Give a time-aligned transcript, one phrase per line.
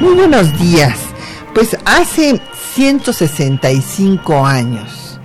[0.00, 0.98] Muy buenos días.
[1.54, 2.40] Pues hace
[2.72, 5.20] 165 años,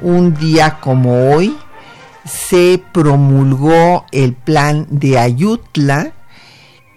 [0.00, 1.54] un día como hoy,
[2.24, 6.14] se promulgó el plan de Ayutla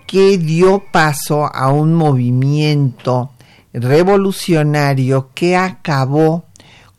[0.05, 3.33] que dio paso a un movimiento
[3.73, 6.45] revolucionario que acabó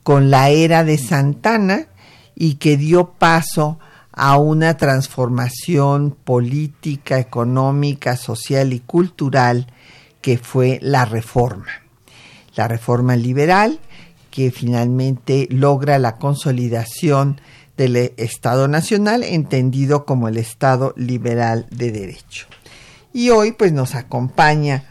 [0.02, 1.86] con la era de Santana
[2.34, 3.78] y que dio paso
[4.12, 9.72] a una transformación política, económica, social y cultural
[10.20, 11.66] que fue la reforma.
[12.54, 13.78] La reforma liberal
[14.30, 17.40] que finalmente logra la consolidación
[17.76, 22.46] del Estado Nacional entendido como el Estado liberal de derecho.
[23.12, 24.84] Y hoy pues nos acompaña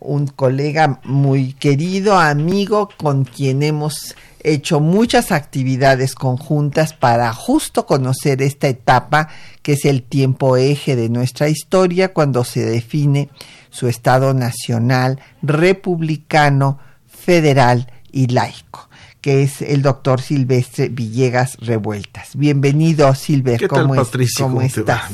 [0.00, 8.42] un colega muy querido, amigo, con quien hemos hecho muchas actividades conjuntas para justo conocer
[8.42, 9.28] esta etapa
[9.62, 13.30] que es el tiempo eje de nuestra historia cuando se define
[13.72, 18.88] su Estado nacional, republicano, federal y laico
[19.20, 22.30] que es el doctor Silvestre Villegas Revueltas.
[22.34, 23.68] Bienvenido, Silvestre.
[23.68, 23.94] ¿Cómo,
[24.36, 25.12] ¿Cómo, estás?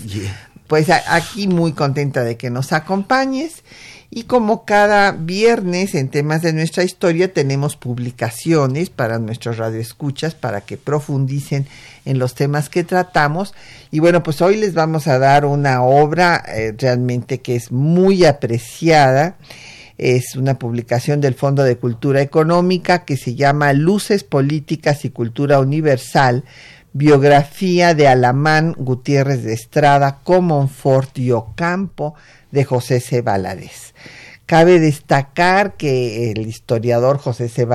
[0.67, 3.63] Pues aquí muy contenta de que nos acompañes
[4.11, 10.63] y como cada viernes en temas de nuestra historia tenemos publicaciones para nuestros radioescuchas para
[10.63, 11.67] que profundicen
[12.09, 13.55] en los temas que tratamos.
[13.91, 18.25] Y bueno, pues hoy les vamos a dar una obra eh, realmente que es muy
[18.25, 19.37] apreciada.
[19.99, 25.61] Es una publicación del Fondo de Cultura Económica que se llama Luces Políticas y Cultura
[25.61, 26.45] Universal,
[26.95, 32.15] biografía de Alamán Gutiérrez de Estrada, Comonfort y Ocampo
[32.53, 33.23] de José C.
[34.47, 37.67] Cabe destacar que el historiador José C.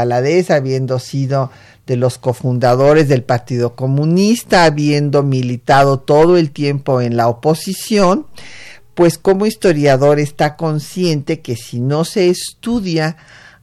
[0.50, 1.51] habiendo sido
[1.85, 8.25] de los cofundadores del Partido Comunista, habiendo militado todo el tiempo en la oposición,
[8.95, 13.17] pues como historiador está consciente que si no se estudia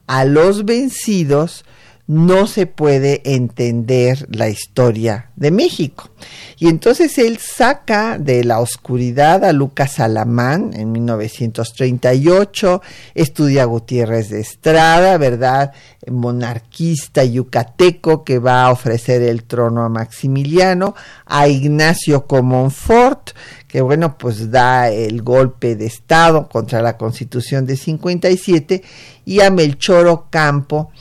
[0.07, 1.63] a los vencidos,
[2.07, 6.09] no se puede entender la historia de México.
[6.57, 12.81] Y entonces él saca de la oscuridad a Lucas Alamán en 1938,
[13.15, 15.71] estudia Gutiérrez de Estrada, ¿verdad?
[16.07, 20.95] Monarquista yucateco que va a ofrecer el trono a Maximiliano,
[21.25, 23.31] a Ignacio Comonfort,
[23.67, 28.83] que bueno, pues da el golpe de Estado contra la Constitución de 57,
[29.25, 30.91] y a Melchor Ocampo,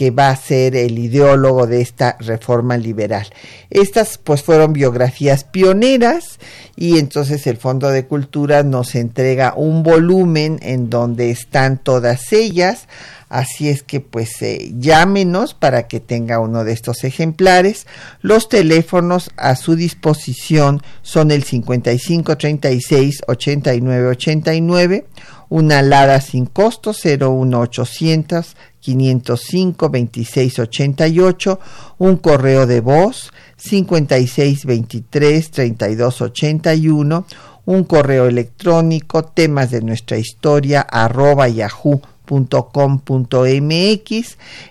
[0.00, 3.26] que va a ser el ideólogo de esta reforma liberal.
[3.68, 6.38] Estas pues fueron biografías pioneras
[6.74, 12.88] y entonces el Fondo de Cultura nos entrega un volumen en donde están todas ellas.
[13.28, 17.86] Así es que pues eh, llámenos para que tenga uno de estos ejemplares.
[18.22, 25.04] Los teléfonos a su disposición son el 55 36 89 89,
[25.50, 31.60] una alada sin costo 01800 505 2688,
[31.98, 37.26] un correo de voz 5623 3281,
[37.66, 42.08] un correo electrónico temas de nuestra historia arroba yahoo.com.mx.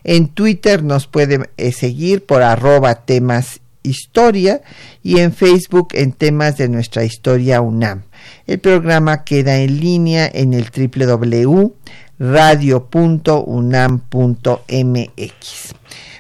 [0.04, 4.62] En Twitter nos pueden eh, seguir por arroba temas historia
[5.04, 8.09] y en Facebook en temas de nuestra historia UNAM.
[8.48, 11.74] El programa queda en línea en el www
[12.20, 12.96] radio.unam.mx.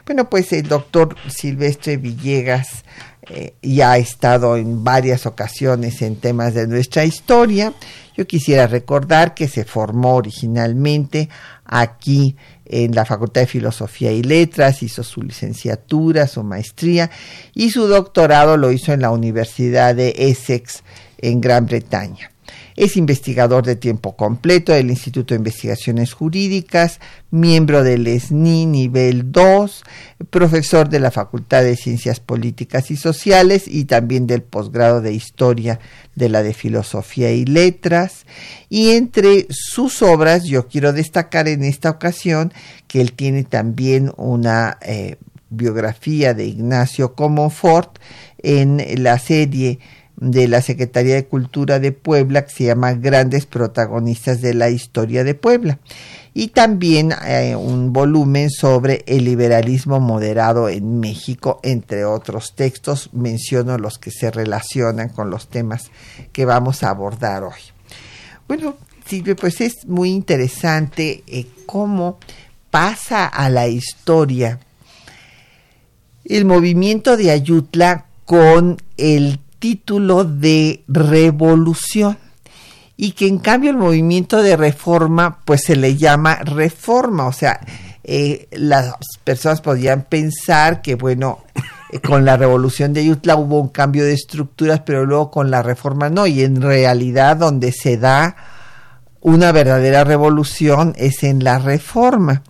[0.06, 2.86] Bueno, pues el doctor Silvestre Villegas
[3.30, 7.74] eh, ya ha estado en varias ocasiones en temas de nuestra historia.
[8.16, 11.30] Yo quisiera recordar que se formó originalmente
[11.66, 12.36] aquí
[12.66, 17.12] en la Facultad de Filosofía y Letras, hizo su licenciatura, su maestría
[17.54, 20.84] y su doctorado lo hizo en la Universidad de Essex
[21.22, 22.32] en Gran Bretaña.
[22.76, 29.84] Es investigador de tiempo completo del Instituto de Investigaciones Jurídicas, miembro del SNI nivel 2,
[30.30, 35.82] profesor de la Facultad de Ciencias Políticas y Sociales y también del posgrado de Historia
[36.16, 38.26] de la de Filosofía y Letras.
[38.70, 42.54] Y entre sus obras yo quiero destacar en esta ocasión
[42.88, 45.18] que él tiene también una eh,
[45.50, 48.00] biografía de Ignacio Comonfort
[48.42, 49.80] en la serie
[50.20, 55.24] de la Secretaría de Cultura de Puebla que se llama Grandes Protagonistas de la Historia
[55.24, 55.80] de Puebla.
[56.34, 63.10] Y también eh, un volumen sobre el liberalismo moderado en México, entre otros textos.
[63.14, 65.90] Menciono los que se relacionan con los temas
[66.32, 67.62] que vamos a abordar hoy.
[68.48, 68.76] Bueno,
[69.06, 72.20] Silvia, pues es muy interesante eh, cómo
[72.70, 74.60] pasa a la historia
[76.26, 82.18] el movimiento de Ayutla con el título de revolución
[82.98, 87.60] y que en cambio el movimiento de reforma pues se le llama reforma, o sea,
[88.04, 91.40] eh, las personas podían pensar que bueno,
[91.92, 95.62] eh, con la revolución de Ayutla hubo un cambio de estructuras, pero luego con la
[95.62, 98.36] reforma no, y en realidad donde se da
[99.22, 102.44] una verdadera revolución es en la reforma.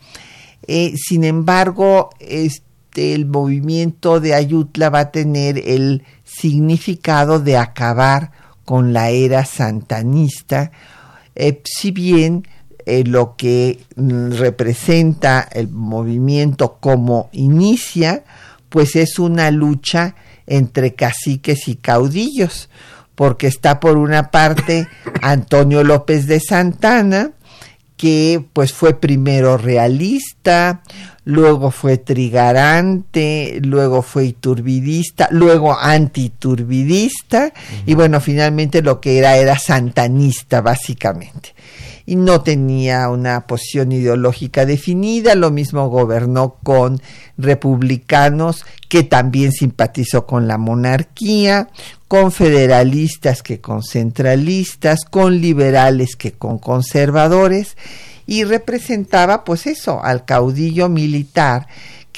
[0.68, 2.12] Eh, sin embargo,
[3.00, 8.32] el movimiento de Ayutla va a tener el significado de acabar
[8.66, 10.72] con la era santanista,
[11.36, 12.48] eh, si bien
[12.86, 18.24] eh, lo que mm, representa el movimiento como inicia,
[18.70, 20.16] pues es una lucha
[20.48, 22.70] entre caciques y caudillos,
[23.16, 24.88] porque está por una parte
[25.22, 27.32] Antonio López de Santana,
[28.00, 30.84] que pues fue primero realista,
[31.26, 37.52] luego fue trigarante, luego fue iturbidista, luego antiturbidista
[37.86, 41.54] y bueno, finalmente lo que era era santanista básicamente.
[42.10, 47.00] Y no tenía una posición ideológica definida, lo mismo gobernó con
[47.38, 51.70] republicanos que también simpatizó con la monarquía,
[52.08, 57.78] con federalistas que con centralistas, con liberales que con conservadores,
[58.26, 61.68] y representaba pues eso, al caudillo militar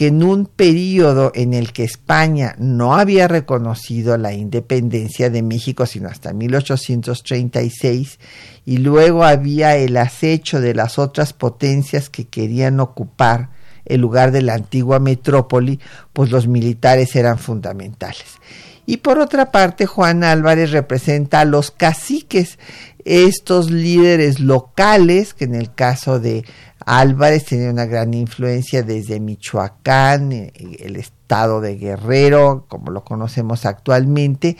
[0.01, 5.85] que en un periodo en el que España no había reconocido la independencia de México
[5.85, 8.17] sino hasta 1836
[8.65, 13.51] y luego había el acecho de las otras potencias que querían ocupar
[13.85, 15.79] el lugar de la antigua metrópoli,
[16.13, 18.39] pues los militares eran fundamentales.
[18.87, 22.57] Y por otra parte, Juan Álvarez representa a los caciques,
[23.05, 26.45] estos líderes locales, que en el caso de
[26.85, 33.65] Álvarez tenía una gran influencia desde Michoacán, eh, el estado de Guerrero, como lo conocemos
[33.65, 34.57] actualmente,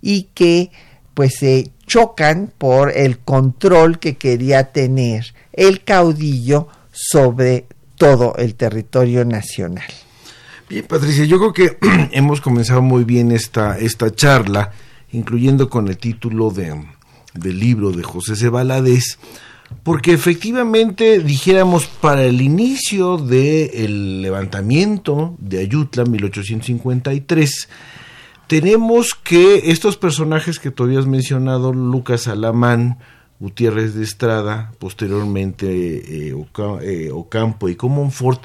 [0.00, 0.70] y que
[1.14, 9.24] pues se chocan por el control que quería tener el caudillo sobre todo el territorio
[9.24, 9.86] nacional.
[10.68, 11.78] Bien, Patricia, yo creo que
[12.12, 14.72] hemos comenzado muy bien esta, esta charla,
[15.12, 16.74] incluyendo con el título de,
[17.34, 18.50] del libro de José C.
[19.82, 27.68] porque efectivamente, dijéramos, para el inicio del levantamiento de Ayutla, 1853,
[28.46, 32.98] tenemos que estos personajes que tú habías mencionado, Lucas Alamán,
[33.40, 36.34] Gutiérrez de Estrada, posteriormente eh,
[36.82, 38.42] eh, Ocampo y Comonfort,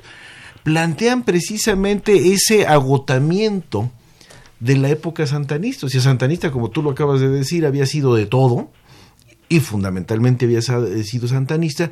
[0.63, 3.91] plantean precisamente ese agotamiento
[4.59, 5.85] de la época santanista.
[5.85, 8.71] O sea, santanista, como tú lo acabas de decir, había sido de todo
[9.49, 11.91] y fundamentalmente había sido santanista.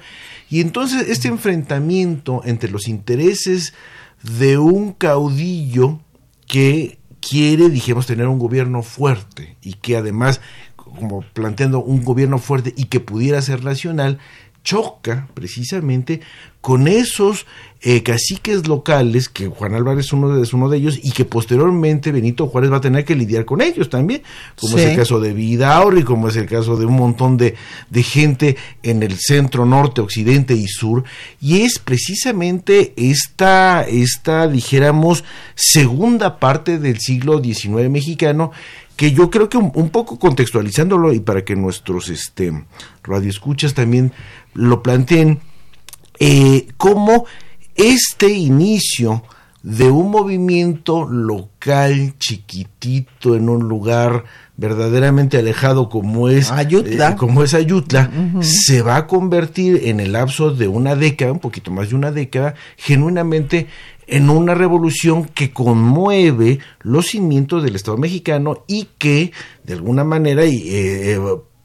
[0.49, 3.73] Y entonces este enfrentamiento entre los intereses
[4.21, 5.99] de un caudillo
[6.47, 10.39] que quiere, dijimos, tener un gobierno fuerte y que además,
[10.75, 14.19] como planteando un gobierno fuerte y que pudiera ser nacional,
[14.63, 16.21] choca precisamente
[16.61, 17.45] con esos
[17.79, 22.11] eh, caciques locales, que Juan Álvarez uno de, es uno de ellos, y que posteriormente
[22.11, 24.23] Benito Juárez va a tener que lidiar con ellos también,
[24.59, 27.55] como es el caso de Vidaurri, como es el caso de un montón de,
[27.89, 31.05] de gente en el centro, norte, occidente y sur,
[31.39, 35.23] y es precisamente esta, esta, dijéramos,
[35.55, 38.51] segunda parte del siglo XIX mexicano,
[38.97, 42.65] que yo creo que un, poco contextualizándolo y para que nuestros este,
[43.03, 44.11] radioescuchas también
[44.53, 45.39] lo planteen,
[46.19, 47.25] eh, cómo
[47.75, 49.23] este inicio
[49.61, 54.23] de un movimiento local chiquitito en un lugar
[54.55, 58.09] verdaderamente alejado como es Ayutla, eh, como es Ayutla
[58.41, 62.11] se va a convertir en el lapso de una década, un poquito más de una
[62.11, 63.67] década, genuinamente
[64.07, 69.31] en una revolución que conmueve los cimientos del Estado mexicano y que
[69.63, 71.19] de alguna manera eh, eh,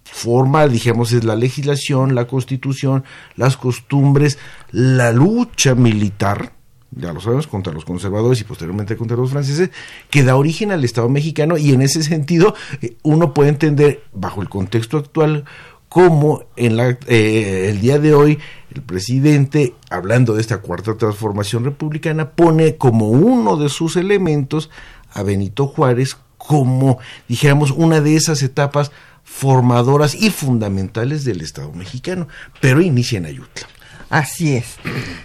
[0.04, 3.04] forma, digamos, es la legislación, la constitución,
[3.36, 4.38] las costumbres,
[4.70, 6.52] la lucha militar,
[6.90, 9.70] ya lo sabemos, contra los conservadores y posteriormente contra los franceses,
[10.10, 11.56] que da origen al Estado mexicano.
[11.56, 15.44] Y en ese sentido eh, uno puede entender, bajo el contexto actual,
[15.92, 18.38] cómo en eh, el día de hoy
[18.74, 24.70] el presidente, hablando de esta cuarta transformación republicana, pone como uno de sus elementos
[25.12, 28.90] a Benito Juárez como, dijéramos, una de esas etapas
[29.22, 32.26] formadoras y fundamentales del Estado mexicano,
[32.62, 33.66] pero inicia en Ayutla.
[34.08, 34.76] Así es.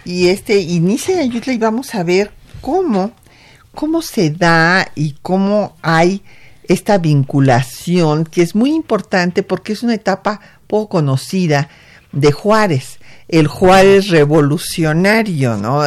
[0.04, 3.12] Y este inicia en Ayutla y vamos a ver cómo,
[3.74, 6.22] cómo se da y cómo hay
[6.64, 11.68] esta vinculación que es muy importante porque es una etapa poco conocida
[12.12, 13.00] de Juárez.
[13.26, 15.82] El Juárez revolucionario, ¿no?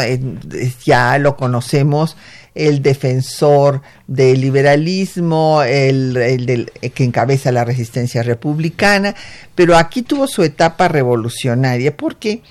[0.85, 2.17] Ya lo conocemos
[2.53, 9.15] el defensor del liberalismo, el, el, que encabeza la resistencia republicana,
[9.55, 12.41] pero aquí tuvo su etapa revolucionaria porque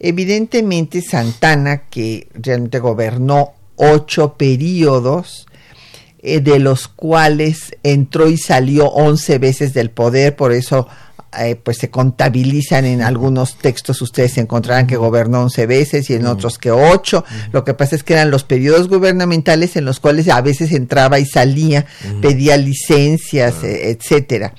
[0.00, 5.46] evidentemente Santana, que realmente gobernó ocho periodos,
[6.26, 10.88] eh, de los cuales entró y salió once veces del poder, por eso
[11.40, 16.26] eh, pues se contabilizan en algunos textos, ustedes encontrarán que gobernó 11 veces y en
[16.26, 17.24] otros que 8.
[17.52, 21.18] Lo que pasa es que eran los periodos gubernamentales en los cuales a veces entraba
[21.18, 21.86] y salía,
[22.20, 24.54] pedía licencias, e, etcétera.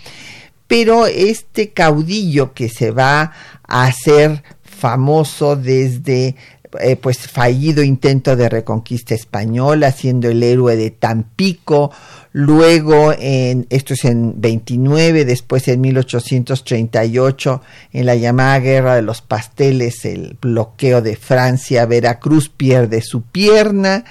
[0.68, 3.32] Pero este caudillo que se va
[3.68, 6.36] a hacer famoso desde
[6.80, 11.92] eh, pues fallido intento de reconquista española, siendo el héroe de Tampico,
[12.32, 17.62] luego en, esto es en 29, después en 1838,
[17.94, 24.06] en la llamada Guerra de los Pasteles, el bloqueo de Francia, Veracruz pierde su pierna,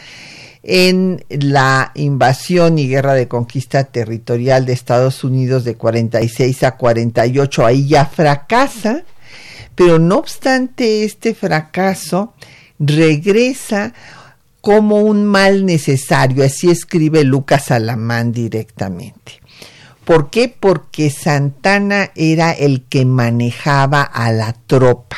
[0.64, 7.66] en la invasión y guerra de conquista territorial de Estados Unidos de 46 a 48,
[7.66, 9.04] ahí ya fracasa,
[9.75, 12.35] pero no obstante este fracaso,
[12.78, 13.93] regresa
[14.61, 19.40] como un mal necesario, así escribe Lucas Alamán directamente.
[20.04, 20.49] ¿Por qué?
[20.49, 25.16] Porque Santana era el que manejaba a la tropa,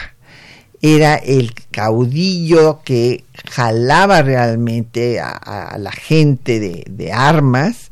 [0.80, 7.90] era el caudillo que jalaba realmente a, la gente de, armas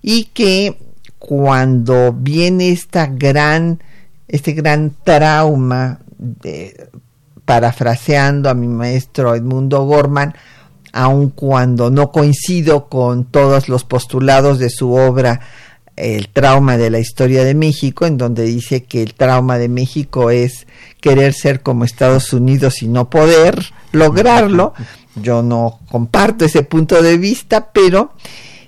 [0.00, 0.78] y que
[1.18, 3.82] cuando viene esta gran,
[4.30, 6.00] este gran trauma,
[7.44, 10.34] parafraseando a mi maestro Edmundo Gorman,
[10.92, 15.40] aun cuando no coincido con todos los postulados de su obra
[15.96, 20.30] El trauma de la historia de México, en donde dice que el trauma de México
[20.30, 20.66] es
[21.00, 24.72] querer ser como Estados Unidos y no poder lograrlo.
[25.16, 28.14] Yo no comparto ese punto de vista, pero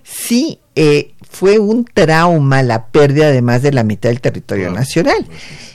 [0.02, 5.26] sí eh, fue un trauma la pérdida de más de la mitad del territorio nacional.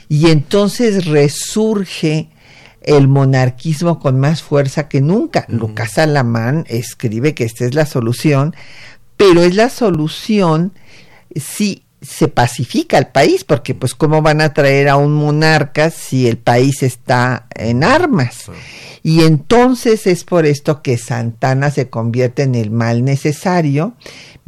[0.08, 2.30] Y entonces resurge
[2.80, 5.44] el monarquismo con más fuerza que nunca.
[5.48, 8.54] Lucas Alamán escribe que esta es la solución,
[9.16, 10.72] pero es la solución
[11.34, 16.28] si se pacifica el país, porque pues cómo van a traer a un monarca si
[16.28, 18.50] el país está en armas.
[19.02, 23.94] Y entonces es por esto que Santana se convierte en el mal necesario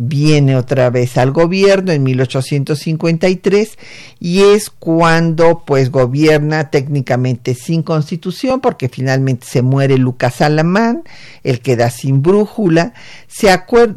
[0.02, 3.78] viene otra vez al gobierno en 1853
[4.20, 11.04] y es cuando pues gobierna técnicamente sin constitución porque finalmente se muere Lucas Alamán,
[11.42, 12.92] el queda sin brújula,
[13.26, 13.48] se,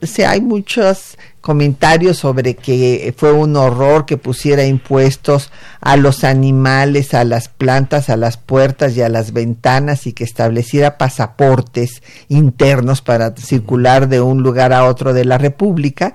[0.03, 5.51] se hay muchos comentarios sobre que fue un horror que pusiera impuestos
[5.81, 10.23] a los animales, a las plantas, a las puertas y a las ventanas y que
[10.23, 16.13] estableciera pasaportes internos para circular de un lugar a otro de la República.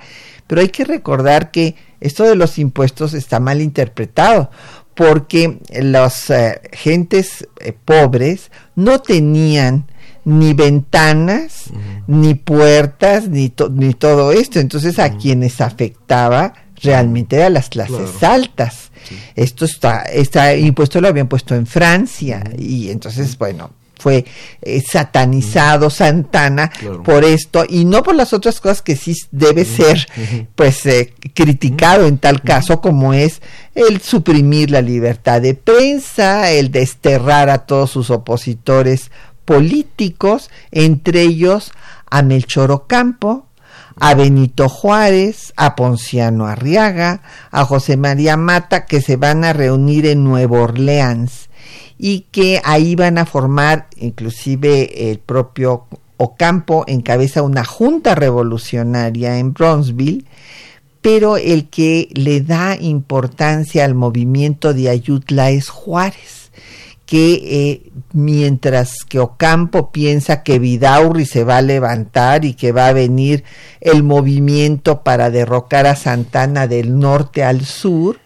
[0.48, 4.50] Pero hay que recordar que esto de los impuestos está mal interpretado
[4.96, 9.86] porque las eh, gentes eh, pobres no tenían
[10.24, 11.70] ni ventanas,
[12.08, 14.58] ni puertas, ni, ni todo esto.
[14.58, 16.52] Entonces a quienes afectaba
[16.82, 18.90] realmente eran las clases altas.
[19.36, 24.24] Esto está, este impuesto lo habían puesto en Francia y entonces, bueno, fue
[24.62, 26.70] eh, satanizado Santana
[27.04, 30.06] por esto y no por las otras cosas que sí debe ser
[30.54, 33.42] pues eh, criticado en tal caso como es
[33.74, 39.10] el suprimir la libertad de prensa, el desterrar a todos sus opositores
[39.44, 41.72] políticos, entre ellos
[42.10, 43.46] a Melchor Ocampo,
[44.00, 50.06] a Benito Juárez, a Ponciano Arriaga, a José María Mata, que se van a reunir
[50.06, 51.47] en Nueva Orleans
[51.98, 55.86] y que ahí van a formar, inclusive el propio
[56.16, 60.24] Ocampo encabeza una junta revolucionaria en Bronzeville,
[61.00, 66.38] pero el que le da importancia al movimiento de Ayutla es Juárez
[67.08, 72.88] que eh, mientras que Ocampo piensa que Vidaurri se va a levantar y que va
[72.88, 73.44] a venir
[73.80, 78.20] el movimiento para derrocar a Santana del norte al sur,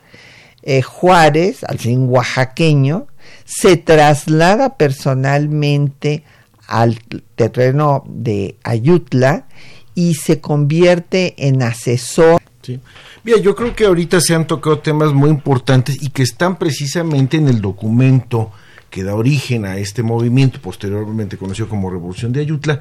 [0.62, 3.06] eh, Juárez, al fin oaxaqueño,
[3.54, 6.24] se traslada personalmente
[6.66, 6.98] al
[7.34, 9.46] terreno de Ayutla
[9.94, 12.40] y se convierte en asesor.
[12.62, 12.80] Sí.
[13.24, 17.36] Mira, yo creo que ahorita se han tocado temas muy importantes y que están precisamente
[17.36, 18.52] en el documento
[18.88, 22.80] que da origen a este movimiento, posteriormente conocido como Revolución de Ayutla,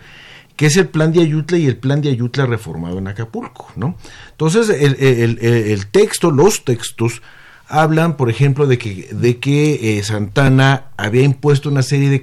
[0.56, 3.98] que es el plan de Ayutla y el plan de Ayutla reformado en Acapulco, ¿no?
[4.32, 7.22] Entonces, el, el, el texto, los textos,
[7.72, 12.22] hablan, por ejemplo, de que, de que eh, Santana había impuesto una serie de,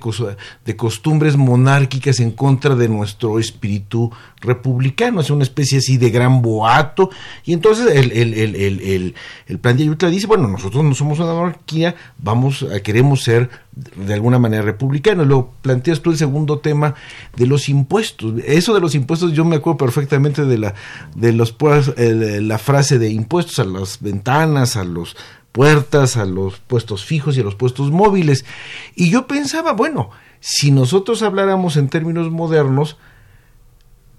[0.64, 6.42] de costumbres monárquicas en contra de nuestro espíritu republicano, es una especie así de gran
[6.42, 7.10] boato,
[7.44, 9.14] y entonces el, el, el,
[9.46, 13.50] el, plan de Ayutla dice, bueno, nosotros no somos una monarquía, vamos a, queremos ser
[13.96, 15.26] de alguna manera republicanos.
[15.26, 16.94] Luego planteas tú el segundo tema
[17.36, 18.34] de los impuestos.
[18.44, 20.74] Eso de los impuestos, yo me acuerdo perfectamente de la,
[21.14, 21.54] de los,
[21.96, 25.16] la frase de impuestos a las ventanas, a los
[25.52, 28.44] puertas, a los puestos fijos y a los puestos móviles.
[28.94, 32.96] Y yo pensaba, bueno, si nosotros habláramos en términos modernos,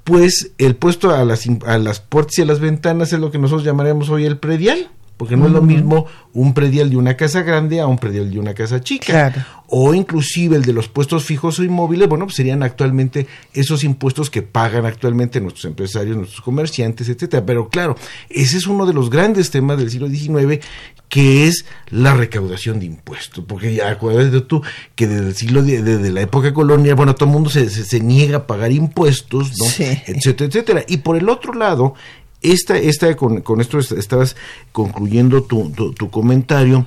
[0.04, 3.38] pues el puesto a las, a las puertas y a las ventanas es lo que
[3.38, 7.42] nosotros llamaríamos hoy el predial porque no es lo mismo un predial de una casa
[7.42, 9.66] grande a un predial de una casa chica.
[9.68, 14.30] O inclusive el de los puestos fijos o inmóviles, bueno, pues serían actualmente esos impuestos
[14.30, 17.46] que pagan actualmente nuestros empresarios, nuestros comerciantes, etcétera.
[17.46, 17.98] Pero claro,
[18.30, 20.66] ese es uno de los grandes temas del siglo XIX,
[21.10, 23.44] que es la recaudación de impuestos.
[23.46, 24.64] Porque ya acuérdate tú
[24.96, 28.38] que desde el siglo, desde la época colonial, bueno, todo el mundo se, se, niega
[28.38, 29.66] a pagar impuestos, ¿no?
[29.66, 30.86] etcétera, etcétera.
[30.88, 31.94] Y por el otro lado,
[32.42, 34.36] esta, esta con, con esto estabas
[34.72, 36.86] concluyendo tu, tu, comentario,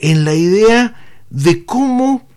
[0.00, 0.94] en la idea
[1.30, 2.28] de cómo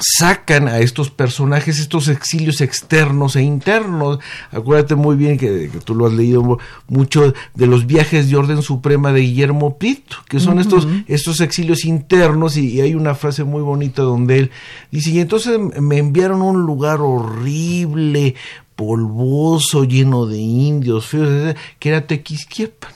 [0.00, 4.18] sacan a estos personajes, estos exilios externos e internos.
[4.50, 9.12] Acuérdate muy bien que, tú lo has leído mucho de los viajes de orden suprema
[9.12, 13.62] de Guillermo Prieto, que son estos, estos exilios internos, y, y, hay una frase muy
[13.62, 14.50] bonita donde él
[14.90, 18.36] dice, y entonces me enviaron a un lugar horrible,
[18.80, 22.92] polvoso, lleno de indios feos, que era Tequisquiapan.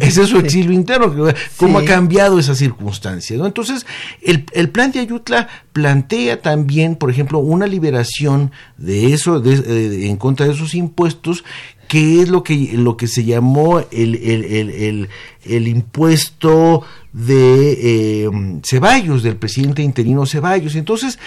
[0.00, 1.14] Ese es su exilio interno,
[1.58, 3.36] cómo ha cambiado esa circunstancia.
[3.36, 3.44] ¿no?
[3.44, 3.84] Entonces,
[4.22, 10.16] el, el, plan de Ayutla plantea también, por ejemplo, una liberación de eso, de, en
[10.16, 11.44] contra de esos impuestos,
[11.86, 15.08] que es lo que, lo que se llamó el, el,
[15.44, 18.30] el impuesto de eh,
[18.64, 20.76] Ceballos, del presidente interino Ceballos.
[20.76, 21.18] Entonces,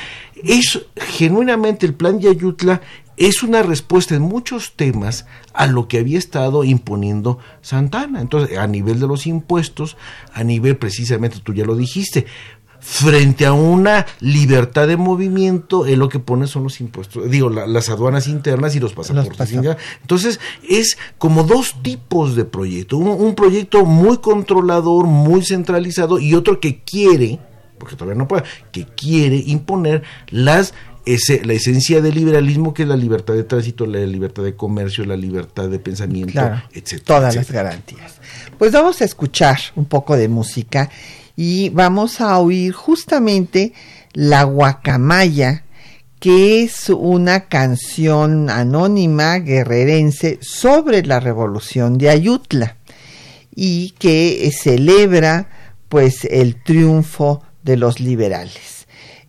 [0.43, 2.81] es genuinamente el plan de Ayutla
[3.17, 8.21] es una respuesta en muchos temas a lo que había estado imponiendo Santana.
[8.21, 9.97] Entonces, a nivel de los impuestos,
[10.33, 12.25] a nivel precisamente, tú ya lo dijiste,
[12.83, 17.89] frente a una libertad de movimiento, él lo que pone son los impuestos, digo, las
[17.89, 19.53] aduanas internas y los pasaportes.
[20.01, 22.97] Entonces, es como dos tipos de proyecto.
[22.97, 27.39] un proyecto muy controlador, muy centralizado y otro que quiere,
[27.77, 30.73] porque todavía no puede, que quiere imponer las
[31.05, 35.05] ese, la esencia del liberalismo que es la libertad de tránsito, la libertad de comercio,
[35.05, 36.39] la libertad de pensamiento,
[36.71, 37.03] etcétera.
[37.05, 38.15] Todas las garantías.
[38.57, 40.89] Pues vamos a escuchar un poco de música
[41.35, 43.73] y vamos a oír justamente
[44.13, 45.63] La Guacamaya,
[46.19, 52.77] que es una canción anónima guerrerense sobre la revolución de Ayutla
[53.53, 55.49] y que celebra
[55.89, 58.82] pues el triunfo de los liberales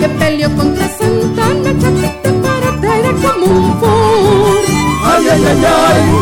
[0.00, 4.64] Que peleó contra Santana, chatita para traer como un Ford.
[5.06, 5.58] Ay, ay, ay,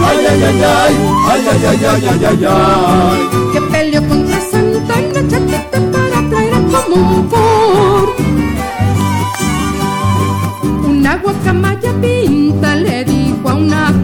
[0.09, 0.95] ay, ay, ay, ay,
[1.31, 3.21] ay, ay, ay, ay, ay, ay,
[3.53, 8.05] que peleó contra Santa y la chatita para traer a común por
[10.91, 14.02] una guacamaya pinta le dijo a una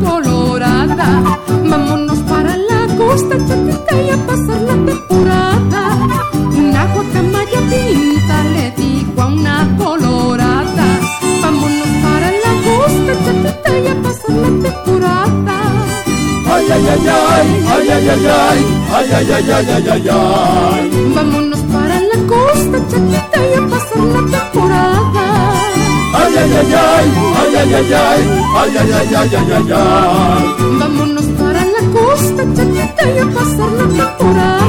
[1.71, 5.83] vámonos para la costa chatita y a pasar la temporada
[6.57, 10.87] una guacamaya pinta le dijo a una colorada
[11.43, 15.57] vámonos para la costa chatita y a pasar la temporada
[16.55, 18.61] ay, ay, ay, ay, ay, ay, ay,
[18.93, 21.13] ay, ay, ay, ay, ay, ay, ay.
[21.15, 25.18] Vámonos para la costa, chatita, y a pasar la temporada.
[26.39, 28.23] Ay, ay, ay, ay, ay, ay, ay,
[28.59, 30.45] ay, ay, ay, ay, ay, ay.
[30.79, 34.69] Vámonos para la costa, chatita, y a pasar la temporada.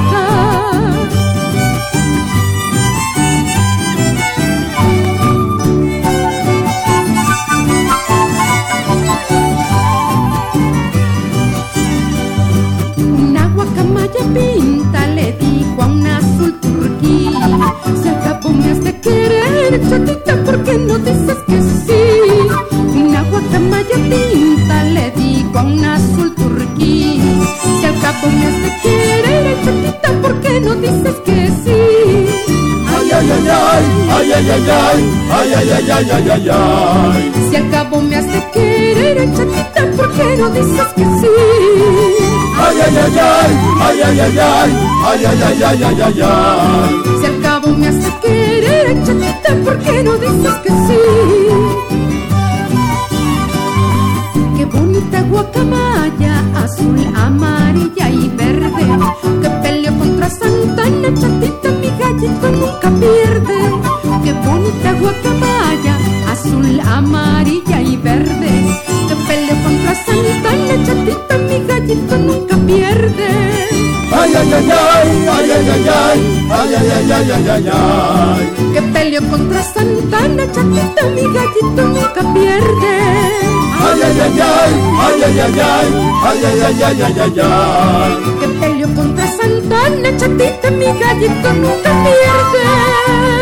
[12.98, 17.30] Una guacamaya pinta le dijo a un azul turquí
[18.02, 21.29] Se acabó has de querer, chatita, ¿por qué no dices
[28.20, 31.80] Se acabó me has de querer, chatita, ¿por qué no dices que sí?
[32.90, 33.76] Ay, ay, ay, ay,
[34.12, 37.32] ay, ay, ay, ay, ay, ay, ay, ay, ay, ay.
[37.50, 41.34] Si al cabo me has de querer, chatita, ¿por qué no dices que sí?
[42.60, 43.16] Ay, ay, ay,
[43.82, 44.72] ay, ay, ay, ay,
[45.06, 46.90] ay, ay, ay, ay, ay, ay, ay.
[47.20, 51.00] Si al cabo me has de querer, chatita, ¿por qué no dices que sí?
[54.58, 56.98] Qué bonita guacamaya, azul,
[57.80, 58.86] amarilla y verde,
[59.42, 63.58] que peleó contra Santana, chatita, mi gallito nunca pierde.
[64.24, 65.98] Qué bonita guacamaya,
[66.30, 68.50] azul, amarilla y verde,
[69.08, 73.69] que peleó contra Santana, chatita, mi gallito nunca pierde.
[74.12, 76.20] Ay, ay, ay, ay, ay, ay, ay,
[76.50, 78.44] ay, ay, ay, ay, ay, ay, ay.
[78.74, 82.96] que peleó contra Santana, chatita, mi gallito nunca pierde.
[83.82, 85.88] Ay, ay, ay, ay, ay, ay, ay, ay,
[86.26, 88.12] ay, ay, ay, ay, ay, ay.
[88.40, 93.39] Que peleó contra Santana, chatita, mi gallito nunca pierde.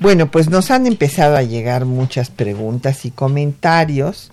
[0.00, 4.30] Bueno, pues nos han empezado a llegar muchas preguntas y comentarios.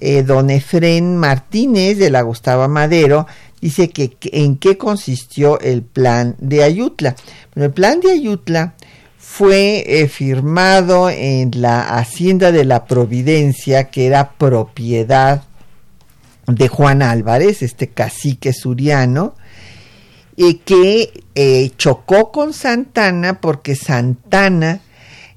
[0.00, 3.28] Eh, don Efren Martínez de la Gustavo Madero
[3.60, 7.14] dice que, en qué consistió el plan de Ayutla.
[7.54, 8.74] Bueno, el plan de Ayutla
[9.16, 15.44] fue eh, firmado en la Hacienda de la Providencia, que era propiedad
[16.48, 19.36] de Juan Álvarez, este cacique suriano,
[20.34, 24.80] y que eh, chocó con Santana porque Santana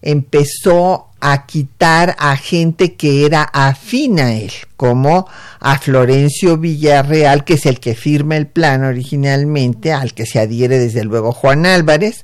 [0.01, 5.27] empezó a quitar a gente que era afín a él, como
[5.59, 10.79] a Florencio Villarreal, que es el que firma el plan originalmente, al que se adhiere
[10.79, 12.23] desde luego Juan Álvarez,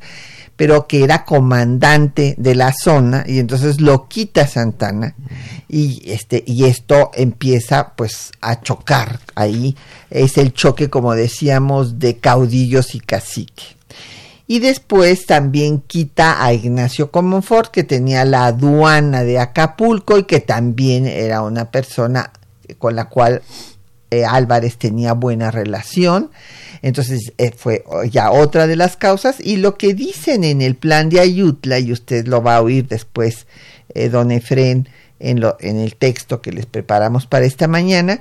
[0.56, 5.14] pero que era comandante de la zona y entonces lo quita Santana
[5.68, 9.20] y este y esto empieza pues a chocar.
[9.36, 9.76] Ahí
[10.10, 13.76] es el choque como decíamos de caudillos y cacique
[14.48, 20.40] y después también quita a Ignacio Comonfort que tenía la aduana de Acapulco y que
[20.40, 22.32] también era una persona
[22.78, 23.42] con la cual
[24.12, 26.30] eh, Álvarez tenía buena relación
[26.86, 31.10] entonces eh, fue ya otra de las causas y lo que dicen en el plan
[31.10, 33.48] de Ayutla, y usted lo va a oír después,
[33.96, 34.88] eh, don Efren,
[35.20, 38.20] en, el texto que les preparamos para esta mañana,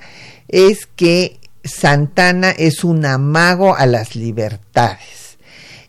[0.48, 5.23] es que Santana es un amago a las libertades.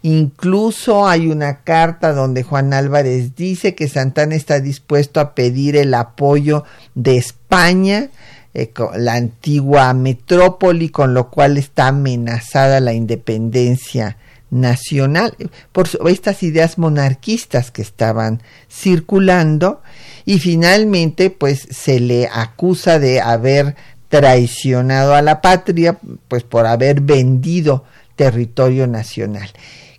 [0.06, 5.96] Incluso hay una carta donde Juan Álvarez dice que Santana está dispuesto a pedir el
[5.96, 6.64] apoyo
[6.94, 8.10] de España,
[8.54, 14.18] eh, la antigua metrópoli, con lo cual está amenazada la independencia
[14.52, 15.36] nacional.
[15.72, 19.82] Por estas ideas monarquistas que estaban circulando
[20.24, 23.76] y finalmente pues se le acusa de haber
[24.10, 29.50] traicionado a la patria pues por haber vendido territorio nacional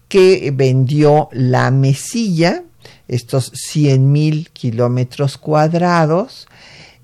[0.09, 2.63] que vendió la mesilla
[3.09, 6.49] estos 100 mil kilómetros cuadrados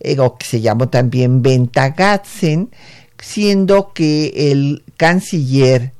[0.01, 2.71] eh, o que se llamó también Ventagatzen,
[3.19, 5.93] siendo que el canciller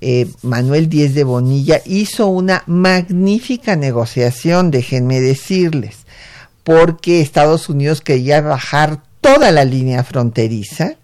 [0.00, 5.98] eh, Manuel Díez de Bonilla hizo una magnífica negociación, déjenme decirles,
[6.64, 10.96] porque Estados Unidos quería bajar toda la línea fronteriza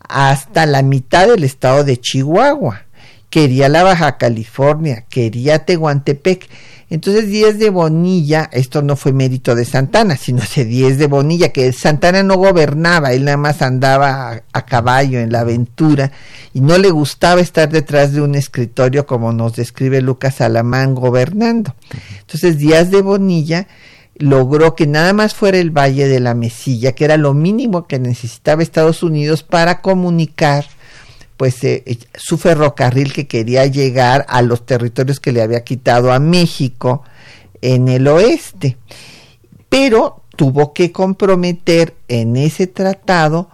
[0.00, 2.84] hasta la mitad del estado de Chihuahua
[3.30, 6.48] quería la Baja California, quería Tehuantepec.
[6.90, 11.50] Entonces Díez de Bonilla, esto no fue mérito de Santana, sino de Díez de Bonilla,
[11.50, 16.10] que Santana no gobernaba, él nada más andaba a, a, caballo en la aventura
[16.52, 21.76] y no le gustaba estar detrás de un escritorio como nos describe Lucas Alamán gobernando.
[22.22, 23.68] Entonces Díaz de Bonilla
[24.16, 28.00] logró que nada más fuera el Valle de la Mesilla, que era lo mínimo que
[28.00, 30.66] necesitaba Estados Unidos para comunicar
[31.40, 36.18] pues eh, su ferrocarril que quería llegar a los territorios que le había quitado a
[36.18, 37.02] México
[37.62, 38.76] en el oeste.
[39.70, 43.48] Pero tuvo que comprometer en ese tratado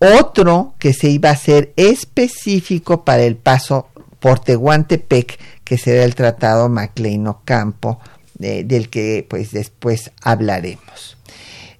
[0.00, 3.88] otro que se iba a hacer específico para el paso
[4.20, 8.00] por Tehuantepec, que será el tratado MacLean Ocampo,
[8.38, 11.16] eh, del que pues después hablaremos.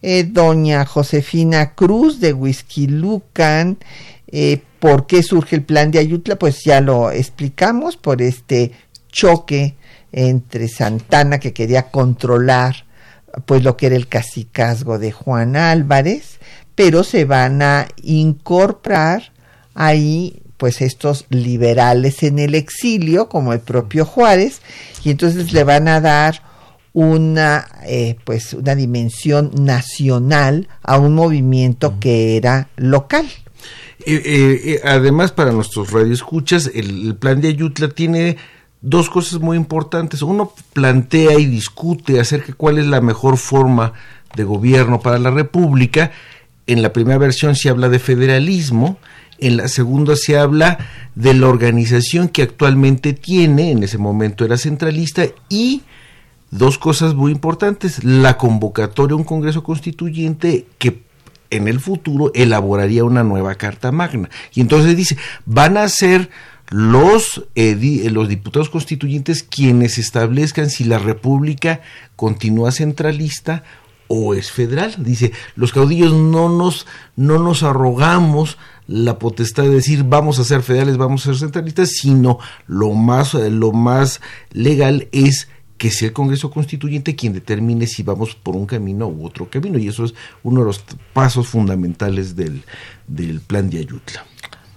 [0.06, 2.86] Eh, doña Josefina Cruz de Whisky
[4.26, 6.36] eh, ¿por qué surge el plan de Ayutla?
[6.36, 8.72] Pues ya lo explicamos, por este
[9.10, 9.76] choque
[10.12, 12.84] entre Santana que quería controlar
[13.46, 16.38] pues lo que era el cacicazgo de Juan Álvarez,
[16.74, 19.32] pero se van a incorporar
[19.72, 24.60] ahí pues estos liberales en el exilio, como el propio Juárez,
[25.02, 26.42] y entonces le van a dar
[26.94, 33.26] una eh, pues una dimensión nacional a un movimiento que era local.
[34.06, 34.22] Eh,
[34.64, 38.36] eh, además, para nuestros radioescuchas, el, el plan de Ayutla tiene
[38.80, 40.22] dos cosas muy importantes.
[40.22, 43.92] Uno plantea y discute acerca de cuál es la mejor forma
[44.36, 46.12] de gobierno para la República.
[46.66, 48.98] En la primera versión se habla de federalismo,
[49.38, 50.78] en la segunda se habla
[51.14, 55.82] de la organización que actualmente tiene, en ese momento era centralista, y
[56.58, 61.02] dos cosas muy importantes, la convocatoria a un Congreso Constituyente que
[61.50, 64.30] en el futuro elaboraría una nueva Carta Magna.
[64.54, 66.30] Y entonces dice, van a ser
[66.70, 71.80] los, eh, los diputados constituyentes quienes establezcan si la República
[72.16, 73.64] continúa centralista
[74.08, 74.94] o es federal.
[74.98, 76.86] Dice, los caudillos no nos,
[77.16, 81.90] no nos arrogamos la potestad de decir vamos a ser federales, vamos a ser centralistas,
[81.90, 84.20] sino lo más, lo más
[84.52, 89.26] legal es que sea el Congreso Constituyente quien determine si vamos por un camino u
[89.26, 89.78] otro camino.
[89.78, 92.62] Y eso es uno de los pasos fundamentales del,
[93.06, 94.24] del plan de Ayutla.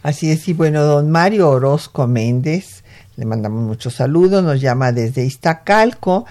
[0.03, 2.83] Así es, y bueno, don Mario Orozco Méndez,
[3.17, 6.25] le mandamos muchos saludos, nos llama desde Iztacalco,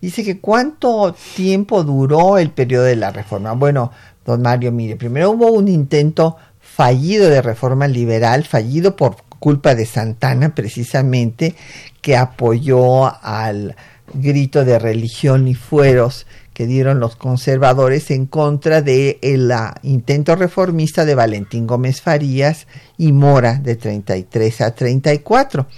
[0.00, 3.52] dice que cuánto tiempo duró el periodo de la reforma.
[3.52, 3.92] Bueno,
[4.24, 9.84] don Mario, mire, primero hubo un intento fallido de reforma liberal, fallido por culpa de
[9.84, 11.54] Santana precisamente,
[12.00, 13.76] que apoyó al
[14.14, 21.04] grito de religión y fueros que dieron los conservadores en contra de el intento reformista
[21.04, 22.66] de Valentín Gómez Farías
[22.96, 25.68] y Mora de 33 a 34.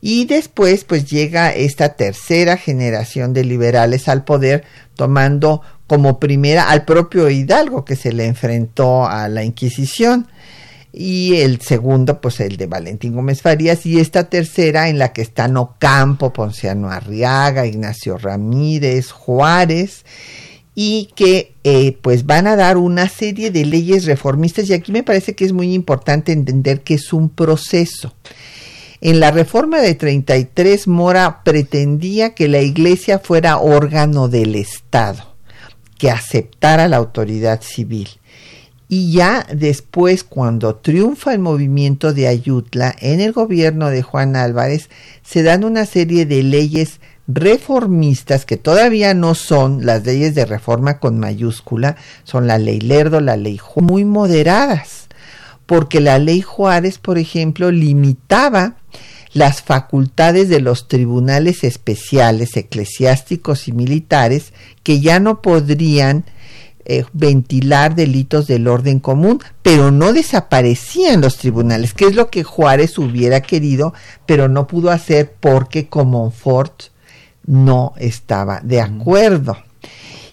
[0.00, 4.64] Y después pues llega esta tercera generación de liberales al poder
[4.96, 10.26] tomando como primera al propio Hidalgo que se le enfrentó a la Inquisición
[10.98, 15.20] y el segundo, pues el de Valentín Gómez Farías, y esta tercera en la que
[15.20, 20.06] están Ocampo, Ponciano Arriaga, Ignacio Ramírez, Juárez,
[20.74, 25.02] y que eh, pues van a dar una serie de leyes reformistas, y aquí me
[25.02, 28.14] parece que es muy importante entender que es un proceso.
[29.02, 35.34] En la reforma de 33, Mora pretendía que la iglesia fuera órgano del Estado,
[35.98, 38.08] que aceptara la autoridad civil
[38.88, 44.90] y ya después, cuando triunfa el movimiento de Ayutla en el gobierno de Juan Álvarez,
[45.24, 51.00] se dan una serie de leyes reformistas que todavía no son las leyes de reforma
[51.00, 55.08] con mayúscula, son la ley Lerdo, la ley Juárez, muy moderadas,
[55.66, 58.76] porque la ley Juárez, por ejemplo, limitaba
[59.32, 64.52] las facultades de los tribunales especiales eclesiásticos y militares
[64.84, 66.24] que ya no podrían
[66.88, 72.44] eh, ventilar delitos del orden común, pero no desaparecían los tribunales, que es lo que
[72.44, 73.92] Juárez hubiera querido,
[74.24, 76.84] pero no pudo hacer porque Comonfort
[77.44, 79.56] no estaba de acuerdo.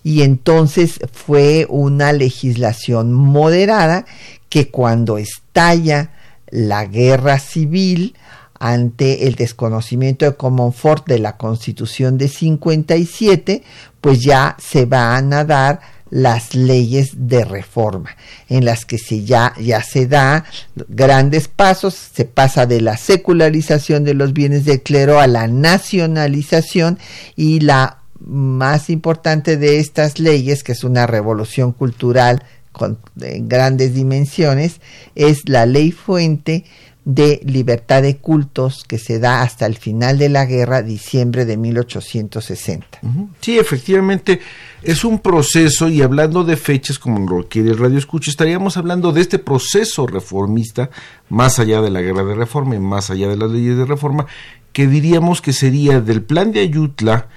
[0.03, 4.05] Y entonces fue una legislación moderada
[4.47, 6.11] que cuando estalla
[6.51, 8.15] la guerra civil,
[8.59, 13.63] ante el desconocimiento de Comonfort de la Constitución de 57,
[13.99, 15.81] pues ya se van a dar
[16.13, 18.15] las leyes de reforma,
[18.47, 20.45] en las que se ya, ya se da
[20.87, 26.99] grandes pasos, se pasa de la secularización de los bienes del clero a la nacionalización
[27.35, 34.81] y la más importante de estas leyes, que es una revolución cultural con grandes dimensiones,
[35.15, 36.63] es la ley fuente
[37.05, 41.57] de libertad de cultos que se da hasta el final de la guerra, diciembre de
[41.57, 42.99] 1860.
[43.41, 44.39] Sí, efectivamente
[44.83, 49.21] es un proceso y hablando de fechas como lo quiere Radio Escucha, estaríamos hablando de
[49.21, 50.89] este proceso reformista,
[51.29, 54.25] más allá de la guerra de reforma y más allá de las leyes de reforma,
[54.73, 57.29] que diríamos que sería del plan de Ayutla,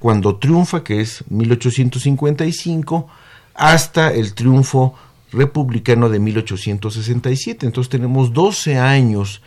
[0.00, 3.08] cuando triunfa, que es 1855,
[3.54, 4.94] hasta el triunfo
[5.32, 7.66] republicano de 1867.
[7.66, 9.42] Entonces tenemos 12 años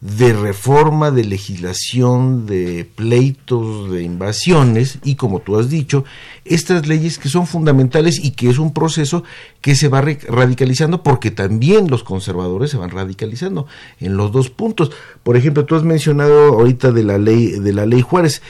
[0.00, 6.04] de reforma, de legislación, de pleitos, de invasiones y como tú has dicho,
[6.46, 9.24] estas leyes que son fundamentales y que es un proceso
[9.60, 13.66] que se va radicalizando porque también los conservadores se van radicalizando
[14.00, 14.90] en los dos puntos.
[15.22, 18.40] Por ejemplo, tú has mencionado ahorita de la ley de la ley Juárez.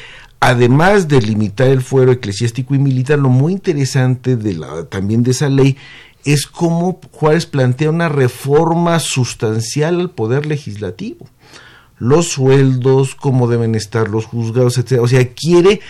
[0.42, 4.58] Además de limitar el fuero eclesiástico y militar, lo muy interesante de
[4.88, 5.76] también de esa ley
[6.24, 11.26] es cómo Juárez plantea una reforma sustancial al poder legislativo.
[12.00, 14.98] Los sueldos, cómo deben estar los juzgados, etc.
[15.00, 15.80] O sea, quiere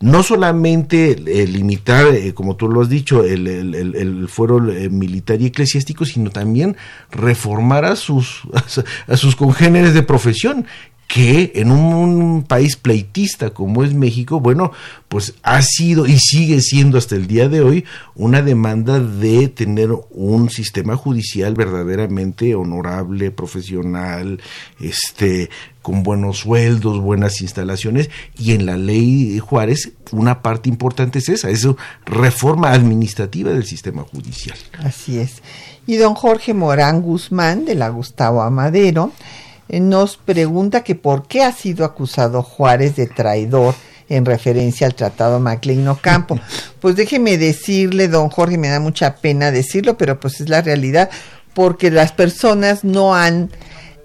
[0.00, 5.40] no solamente eh, limitar, eh, como tú lo has dicho, el, el, fuero eh, militar
[5.40, 6.76] y eclesiástico, sino también
[7.10, 8.42] reformar a sus,
[9.06, 10.66] a sus congéneres de profesión,
[11.06, 14.72] que en un, país pleitista como es México, bueno,
[15.08, 19.90] pues ha sido y sigue siendo hasta el día de hoy una demanda de tener
[20.10, 24.40] un sistema judicial verdaderamente honorable, profesional,
[24.80, 25.50] este
[25.82, 31.48] con buenos sueldos, buenas instalaciones y en la ley Juárez una parte importante es esa,
[31.48, 31.66] es
[32.04, 34.58] reforma administrativa del sistema judicial.
[34.80, 35.42] Así es.
[35.86, 39.12] Y don Jorge Morán Guzmán de la Gustavo Amadero
[39.68, 43.74] nos pregunta que por qué ha sido acusado Juárez de traidor
[44.08, 46.38] en referencia al Tratado Maclean Ocampo.
[46.80, 51.10] Pues déjeme decirle, don Jorge, me da mucha pena decirlo, pero pues es la realidad,
[51.52, 53.50] porque las personas no han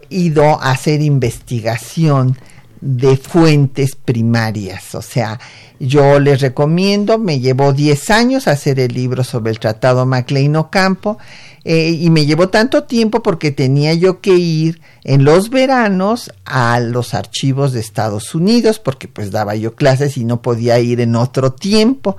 [0.10, 2.38] ido a hacer investigación
[2.82, 4.95] de fuentes primarias.
[4.95, 5.39] O sea,
[5.80, 11.19] yo les recomiendo, me llevó 10 años hacer el libro sobre el Tratado Maclean Ocampo
[11.63, 16.80] eh, y me llevó tanto tiempo porque tenía yo que ir en los veranos a
[16.80, 21.15] los archivos de Estados Unidos porque pues daba yo clases y no podía ir en
[21.15, 22.17] otro tiempo.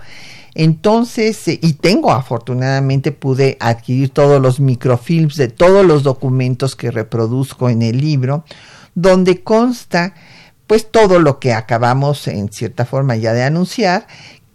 [0.55, 6.91] Entonces, eh, y tengo afortunadamente pude adquirir todos los microfilms de todos los documentos que
[6.91, 8.45] reproduzco en el libro,
[8.95, 10.15] donde consta
[10.67, 14.07] pues todo lo que acabamos en cierta forma ya de anunciar,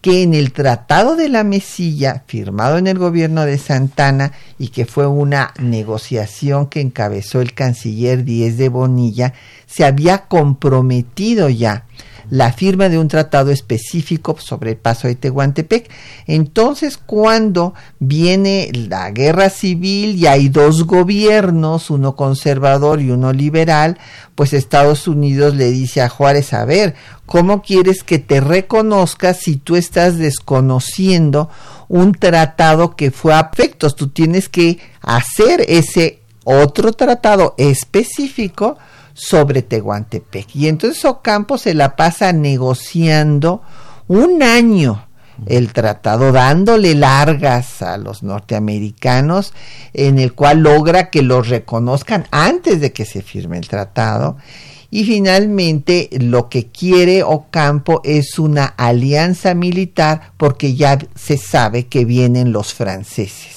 [0.01, 4.85] que en el Tratado de la Mesilla, firmado en el gobierno de Santana y que
[4.85, 9.33] fue una negociación que encabezó el canciller Díez de Bonilla,
[9.65, 11.85] se había comprometido ya
[12.29, 15.89] la firma de un tratado específico sobre el paso de Tehuantepec.
[16.25, 23.97] Entonces, cuando viene la guerra civil y hay dos gobiernos, uno conservador y uno liberal,
[24.35, 29.55] pues Estados Unidos le dice a Juárez, a ver, ¿cómo quieres que te reconozca si
[29.55, 31.49] tú estás desconociendo
[31.87, 33.95] un tratado que fue a efectos?
[33.95, 38.77] Tú tienes que hacer ese otro tratado específico
[39.17, 40.55] sobre Tehuantepec.
[40.55, 43.63] Y entonces Ocampo se la pasa negociando
[44.07, 45.03] un año
[45.45, 49.53] el tratado, dándole largas a los norteamericanos,
[49.93, 54.37] en el cual logra que los reconozcan antes de que se firme el tratado.
[54.89, 62.05] Y finalmente lo que quiere Ocampo es una alianza militar porque ya se sabe que
[62.05, 63.56] vienen los franceses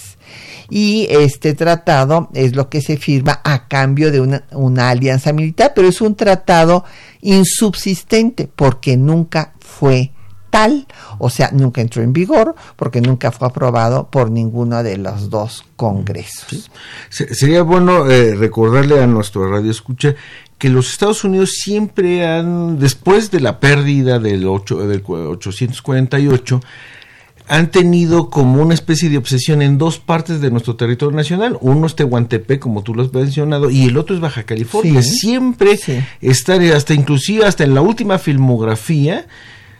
[0.71, 5.73] y este tratado es lo que se firma a cambio de una, una alianza militar,
[5.75, 6.85] pero es un tratado
[7.21, 10.13] insubsistente porque nunca fue
[10.51, 10.87] tal,
[11.19, 15.65] o sea, nunca entró en vigor porque nunca fue aprobado por ninguno de los dos
[15.77, 16.71] congresos.
[17.09, 20.15] Sería bueno eh, recordarle a nuestro radio escucha
[20.59, 26.61] que los Estados Unidos siempre han, después de la pérdida del, 8, del 848,
[27.51, 31.59] han tenido como una especie de obsesión en dos partes de nuestro territorio nacional.
[31.61, 35.03] Uno es Tehuantepec, como tú lo has mencionado, y el otro es Baja California.
[35.03, 35.77] Siempre
[36.21, 39.27] estar, hasta inclusive hasta en la última filmografía,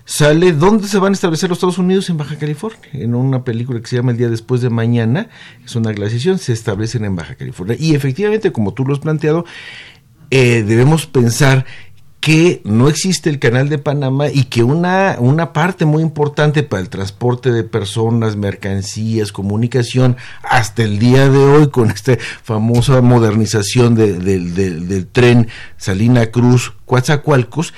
[0.05, 2.81] sale dónde se van a establecer los Estados Unidos en Baja California.
[2.93, 5.29] En una película que se llama El día después de mañana,
[5.65, 7.77] es una glaciación, se establecen en Baja California.
[7.79, 9.45] Y efectivamente, como tú lo has planteado,
[10.33, 11.67] eh, debemos pensar
[12.21, 16.83] que no existe el canal de Panamá y que una, una parte muy importante para
[16.83, 23.95] el transporte de personas, mercancías, comunicación, hasta el día de hoy con esta famosa modernización
[23.95, 27.73] del tren Salina Cruz, Coatzacoalcos,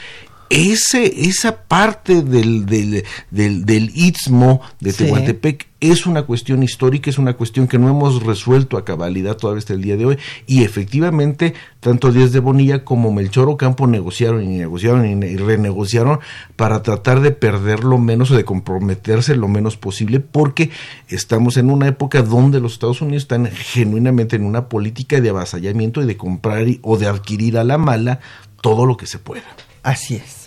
[0.52, 5.04] ese, esa parte del, del, del, del istmo de Sí.
[5.04, 9.58] Tehuantepec es una cuestión histórica, es una cuestión que no hemos resuelto a cabalidad todavía
[9.58, 10.18] hasta el día de hoy.
[10.46, 15.36] Y efectivamente, tanto Díaz de Bonilla como Melchor Ocampo negociaron y negociaron y, ne- y
[15.38, 16.20] renegociaron
[16.54, 20.70] para tratar de perder lo menos o de comprometerse lo menos posible, porque
[21.08, 26.02] estamos en una época donde los Estados Unidos están genuinamente en una política de avasallamiento
[26.02, 28.20] y de comprar y- o de adquirir a la mala
[28.60, 29.42] todo lo que se pueda.
[29.82, 30.41] Así es.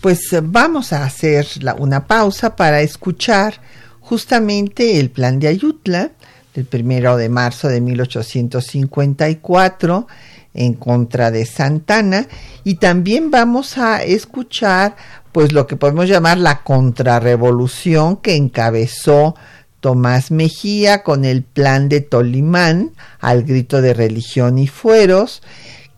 [0.00, 1.44] Pues eh, vamos a hacer
[1.78, 3.60] una pausa para escuchar
[4.00, 6.12] justamente el plan de Ayutla
[6.54, 10.06] del primero de marzo de 1854
[10.54, 12.26] en contra de Santana.
[12.64, 14.96] Y también vamos a escuchar
[15.32, 19.34] pues lo que podemos llamar la contrarrevolución que encabezó
[19.80, 25.42] Tomás Mejía con el plan de Tolimán al grito de religión y fueros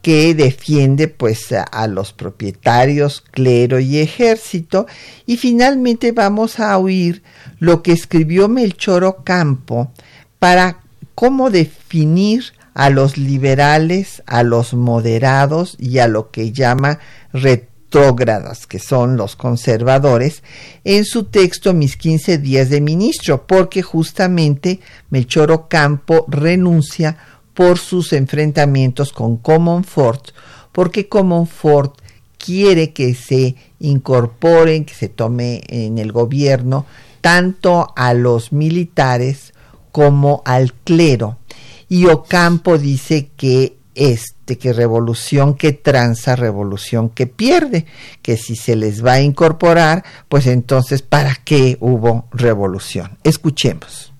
[0.02, 4.86] que defiende pues a, los propietarios, clero y ejército.
[5.26, 7.22] Y finalmente vamos a oír
[7.58, 9.92] lo que escribió Melchor Ocampo
[10.38, 10.80] para
[11.14, 16.98] cómo definir a los liberales, a los moderados y a lo que llama
[17.32, 20.42] retrógradas, que son los conservadores,
[20.84, 24.80] en su texto Mis 15 días de ministro, porque justamente
[25.10, 27.18] Melchor Ocampo renuncia
[27.60, 30.30] por sus enfrentamientos con Comonfort,
[30.72, 31.94] porque Comonfort
[32.38, 36.86] quiere que se incorporen, que se tome en el gobierno
[37.20, 39.52] tanto a los militares
[39.92, 41.36] como al clero.
[41.86, 47.84] Y Ocampo dice que este, que revolución que tranza, revolución que pierde,
[48.22, 53.18] que si se les va a incorporar, pues entonces, ¿para qué hubo revolución?
[53.22, 54.14] Escuchemos.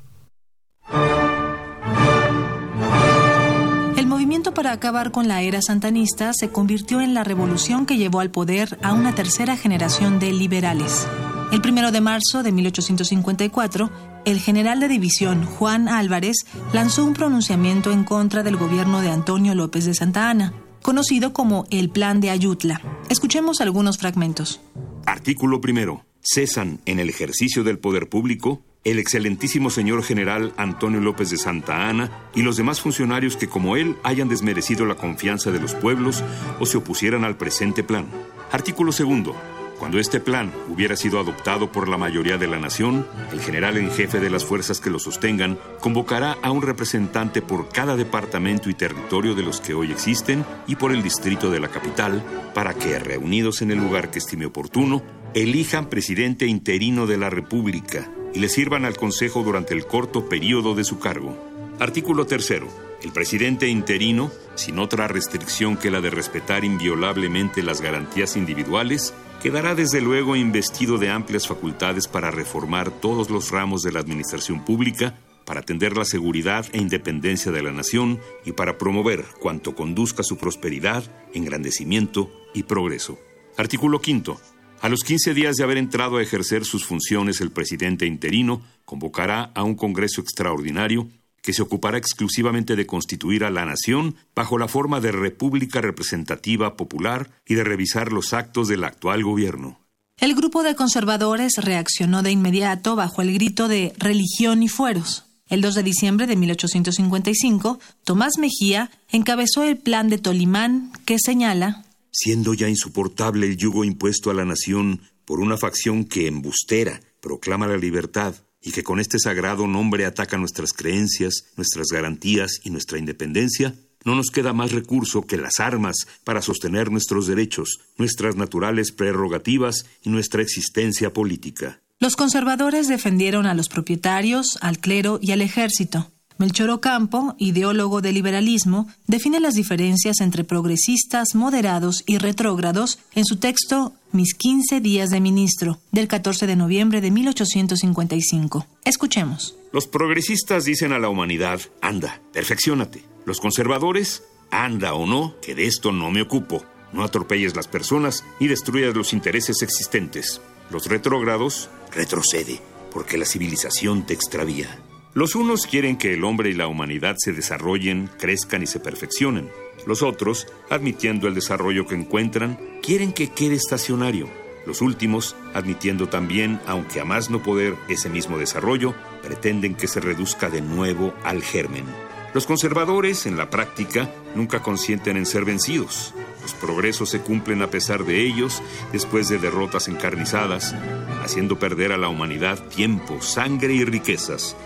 [4.41, 8.31] Movimiento para acabar con la era santanista se convirtió en la revolución que llevó al
[8.31, 11.07] poder a una tercera generación de liberales.
[11.53, 13.91] El primero de marzo de 1854,
[14.25, 19.55] el general de división Juan Álvarez lanzó un pronunciamiento en contra del gobierno de Antonio
[19.55, 22.81] López de Santa Ana, conocido como el Plan de Ayutla.
[23.11, 24.63] Escuchemos algunos fragmentos.
[25.05, 26.07] Artículo primero.
[26.23, 31.89] Cesan en el ejercicio del poder público el excelentísimo señor general Antonio López de Santa
[31.89, 36.25] Ana y los demás funcionarios que como él hayan desmerecido la confianza de los pueblos
[36.61, 38.07] o se opusieran al presente plan.
[38.51, 39.37] Artículo segundo.
[39.79, 43.91] Cuando este plan hubiera sido adoptado por la mayoría de la nación, el general en
[43.91, 48.75] jefe de las fuerzas que lo sostengan convocará a un representante por cada departamento y
[48.75, 52.23] territorio de los que hoy existen y por el distrito de la capital,
[52.53, 55.03] para que, reunidos en el lugar que estime oportuno,
[55.33, 60.75] elijan presidente interino de la República y le sirvan al Consejo durante el corto periodo
[60.75, 61.37] de su cargo.
[61.79, 62.69] Artículo tercero.
[63.03, 69.75] El presidente interino, sin otra restricción que la de respetar inviolablemente las garantías individuales, quedará
[69.75, 75.19] desde luego investido de amplias facultades para reformar todos los ramos de la administración pública,
[75.47, 80.25] para atender la seguridad e independencia de la nación y para promover cuanto conduzca a
[80.25, 81.03] su prosperidad,
[81.33, 83.19] engrandecimiento y progreso.
[83.57, 84.39] Artículo quinto.
[84.83, 89.51] A los 15 días de haber entrado a ejercer sus funciones, el presidente interino convocará
[89.55, 91.07] a un Congreso extraordinario
[91.43, 96.77] que se ocupará exclusivamente de constituir a la nación bajo la forma de república representativa
[96.77, 99.79] popular y de revisar los actos del actual gobierno.
[100.17, 105.25] El grupo de conservadores reaccionó de inmediato bajo el grito de religión y fueros.
[105.47, 111.85] El 2 de diciembre de 1855, Tomás Mejía encabezó el plan de Tolimán que señala
[112.11, 117.67] Siendo ya insoportable el yugo impuesto a la nación por una facción que embustera proclama
[117.67, 122.99] la libertad y que con este sagrado nombre ataca nuestras creencias, nuestras garantías y nuestra
[122.99, 128.93] independencia, no nos queda más recurso que las armas para sostener nuestros derechos, nuestras naturales
[128.93, 131.81] prerrogativas y nuestra existencia política.
[131.99, 136.11] Los conservadores defendieron a los propietarios, al clero y al ejército.
[136.41, 143.37] Melchor Ocampo, ideólogo del liberalismo, define las diferencias entre progresistas, moderados y retrógrados en su
[143.37, 148.67] texto Mis 15 días de ministro, del 14 de noviembre de 1855.
[148.87, 149.55] Escuchemos.
[149.71, 153.05] Los progresistas dicen a la humanidad, anda, perfeccionate.
[153.27, 156.65] Los conservadores, anda o no, que de esto no me ocupo.
[156.95, 160.41] No atropelles las personas y destruyas los intereses existentes.
[160.71, 162.63] Los retrógrados, retrocede,
[162.95, 164.79] porque la civilización te extravía.
[165.13, 169.51] Los unos quieren que el hombre y la humanidad se desarrollen, crezcan y se perfeccionen.
[169.85, 174.29] Los otros, admitiendo el desarrollo que encuentran, quieren que quede estacionario.
[174.67, 179.99] Los últimos, admitiendo también, aunque a más no poder, ese mismo desarrollo, pretenden que se
[179.99, 181.87] reduzca de nuevo al germen.
[182.33, 186.15] Los conservadores, en la práctica, nunca consienten en ser vencidos.
[186.41, 190.77] Los progresos se cumplen a pesar de ellos, después de derrotas encarnizadas,
[191.25, 194.57] haciendo perder a la humanidad tiempo, sangre y riquezas.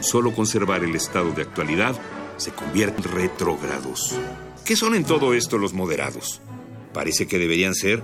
[0.00, 1.96] Solo conservar el estado de actualidad,
[2.36, 4.18] se convierten en retrógrados.
[4.64, 6.40] ¿Qué son en todo esto los moderados?
[6.92, 8.02] Parece que deberían ser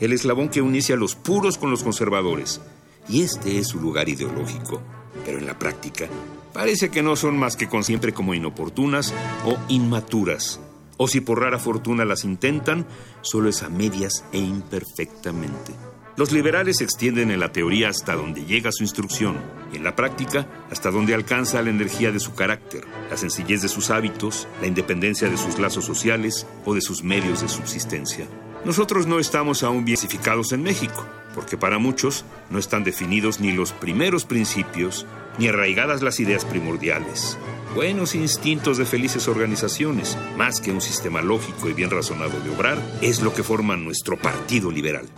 [0.00, 2.60] el eslabón que unice a los puros con los conservadores.
[3.08, 4.80] Y este es su lugar ideológico.
[5.24, 6.08] Pero en la práctica,
[6.52, 9.14] parece que no son más que con siempre como inoportunas
[9.44, 10.60] o inmaturas
[10.96, 12.86] o si por rara fortuna las intentan,
[13.22, 15.72] solo es a medias e imperfectamente.
[16.16, 19.36] Los liberales extienden en la teoría hasta donde llega su instrucción,
[19.72, 23.68] y en la práctica hasta donde alcanza la energía de su carácter, la sencillez de
[23.68, 28.28] sus hábitos, la independencia de sus lazos sociales o de sus medios de subsistencia.
[28.64, 29.98] Nosotros no estamos aún bien
[30.52, 31.04] en México,
[31.34, 35.06] porque para muchos no están definidos ni los primeros principios,
[35.38, 37.36] ni arraigadas las ideas primordiales
[37.74, 42.78] buenos instintos de felices organizaciones, más que un sistema lógico y bien razonado de obrar,
[43.02, 45.08] es lo que forma nuestro Partido Liberal.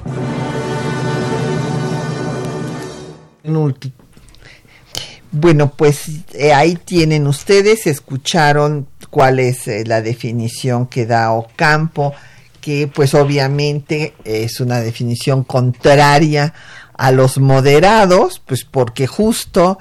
[5.33, 12.15] Bueno, pues eh, ahí tienen ustedes, escucharon cuál es eh, la definición que da Ocampo,
[12.61, 16.55] que pues obviamente es una definición contraria
[16.95, 19.79] a los moderados, pues porque justo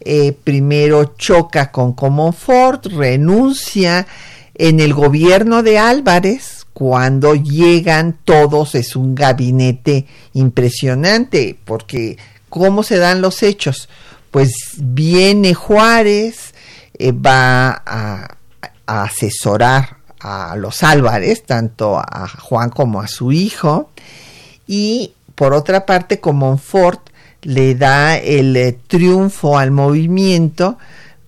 [0.00, 4.06] eh, primero choca con Comonfort, renuncia
[4.54, 12.16] en el gobierno de Álvarez, cuando llegan todos es un gabinete impresionante, porque
[12.48, 13.88] ¿cómo se dan los hechos?
[14.30, 16.54] Pues viene Juárez,
[16.98, 18.36] eh, va a,
[18.86, 23.90] asesorar a los Álvarez, tanto a Juan como a su hijo,
[24.66, 27.10] y por otra parte, Comonfort
[27.42, 30.78] le da el eh, triunfo al movimiento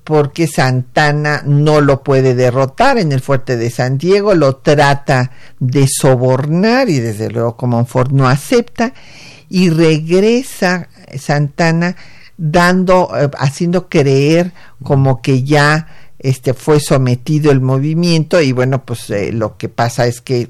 [0.03, 5.87] porque Santana no lo puede derrotar en el fuerte de San Diego, lo trata de
[5.87, 8.93] sobornar y desde luego Comonfort no acepta
[9.49, 11.97] y regresa Santana
[12.37, 14.53] dando, eh, haciendo creer
[14.83, 15.89] como que ya
[16.19, 20.49] este fue sometido el movimiento y bueno pues eh, lo que pasa es que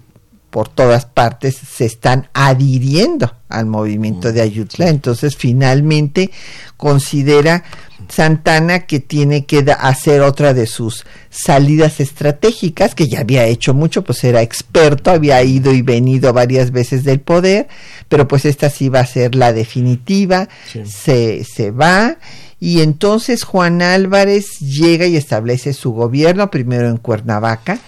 [0.51, 4.89] por todas partes se están adhiriendo al movimiento de Ayutla.
[4.89, 6.31] Entonces, finalmente
[6.77, 7.65] considera
[8.09, 14.03] Santana que tiene que hacer otra de sus salidas estratégicas, que ya había hecho mucho,
[14.03, 17.69] pues era experto, había ido y venido varias veces del poder,
[18.09, 20.49] pero pues esta sí va a ser la definitiva,
[20.85, 22.17] se, se va.
[22.59, 27.79] Y entonces Juan Álvarez llega y establece su gobierno, primero en Cuernavaca,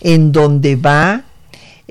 [0.00, 1.24] en donde va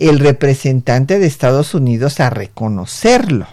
[0.09, 3.47] el representante de Estados Unidos a reconocerlo.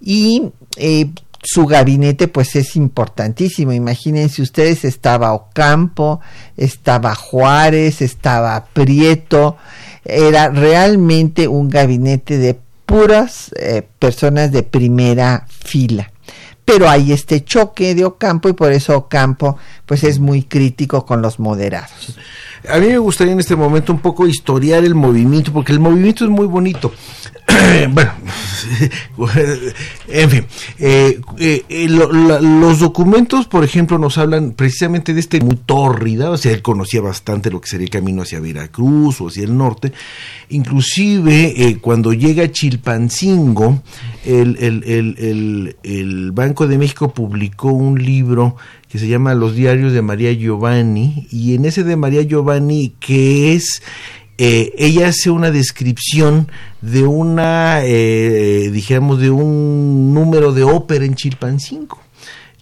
[0.00, 1.10] Y eh,
[1.42, 3.72] su gabinete pues es importantísimo.
[3.72, 6.20] Imagínense ustedes, estaba Ocampo,
[6.56, 9.56] estaba Juárez, estaba Prieto.
[10.04, 16.10] Era realmente un gabinete de puras eh, personas de primera fila.
[16.66, 19.56] Pero hay este choque de Ocampo y por eso Ocampo
[19.86, 22.18] pues es muy crítico con los moderados.
[22.68, 26.24] A mí me gustaría en este momento un poco historiar el movimiento, porque el movimiento
[26.24, 26.92] es muy bonito.
[27.92, 28.12] bueno,
[30.08, 30.44] en fin,
[30.78, 36.52] eh, eh, los documentos, por ejemplo, nos hablan precisamente de este muy tórrida, o sea,
[36.52, 39.92] él conocía bastante lo que sería el camino hacia Veracruz o hacia el norte,
[40.48, 43.80] inclusive eh, cuando llega a Chilpancingo,
[44.24, 48.56] el, el, el Banco de México publicó un libro
[48.88, 53.52] que se llama Los diarios de María Giovanni, y en ese de María Giovanni, que
[53.52, 53.82] es,
[54.38, 56.50] eh, ella hace una descripción
[56.80, 62.00] de una, eh, de un número de ópera en Chilpancingo.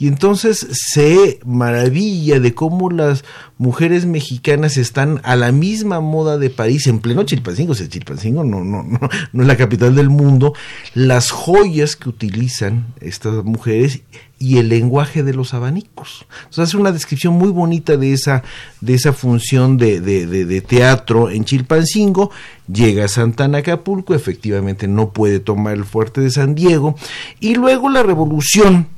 [0.05, 3.25] Y entonces se maravilla de cómo las
[3.57, 8.45] mujeres mexicanas están a la misma moda de París, en pleno Chilpancingo, o sea, Chilpancingo
[8.45, 9.01] no, no, no,
[9.33, 10.53] no es la capital del mundo,
[10.93, 14.03] las joyas que utilizan estas mujeres
[14.39, 16.27] y el lenguaje de los abanicos.
[16.51, 18.43] Sea, hace una descripción muy bonita de esa,
[18.83, 22.31] de esa función de, de, de, teatro en Chilpancingo.
[22.71, 26.95] Llega a Santana Acapulco, efectivamente no puede tomar el fuerte de San Diego.
[27.41, 28.89] Y luego la revolución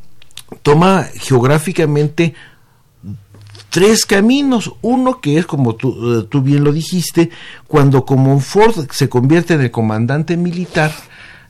[0.63, 2.35] toma geográficamente
[3.71, 4.73] tres caminos.
[4.83, 7.31] Uno que es, como tú, eh, tú bien lo dijiste,
[7.67, 8.05] cuando
[8.41, 10.93] Ford se convierte en el comandante militar,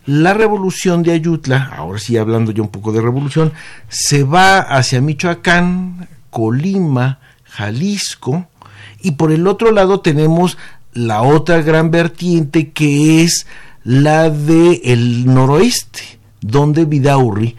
[0.06, 3.52] la revolución de Ayutla, ahora sí hablando yo un poco de revolución,
[3.88, 8.46] se va hacia Michoacán, Colima, Jalisco,
[9.02, 10.58] y por el otro lado tenemos
[10.92, 13.46] la otra gran vertiente que es
[13.82, 17.56] la de el noroeste, donde Vidaurri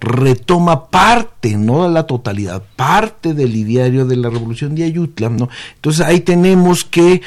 [0.00, 5.48] retoma parte, no la totalidad, parte del ideario de la revolución de Ayutla, ¿no?
[5.76, 7.22] Entonces ahí tenemos que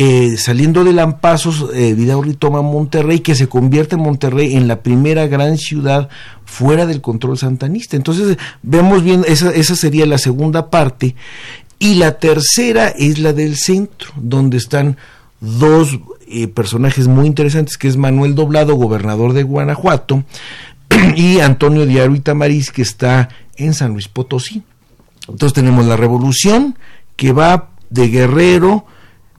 [0.00, 4.80] eh, saliendo de Lampazos, eh, Vidaurri toma Monterrey, que se convierte en Monterrey en la
[4.80, 6.08] primera gran ciudad
[6.44, 7.96] fuera del control santanista.
[7.96, 11.16] Entonces, vemos bien, esa, esa sería la segunda parte.
[11.80, 14.96] Y la tercera es la del centro, donde están
[15.40, 15.98] dos
[16.28, 20.22] eh, personajes muy interesantes, que es Manuel Doblado, gobernador de Guanajuato,
[21.16, 24.62] y Antonio Diario Itamariz, que está en San Luis Potosí.
[25.28, 26.78] Entonces tenemos la revolución
[27.16, 28.86] que va de Guerrero,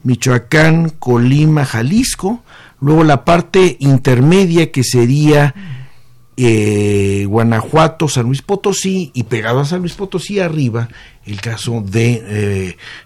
[0.03, 2.43] Michoacán, Colima, Jalisco,
[2.79, 5.53] luego la parte intermedia que sería
[6.41, 10.87] eh, Guanajuato, San Luis Potosí y pegado a San Luis Potosí arriba
[11.25, 12.23] el caso de,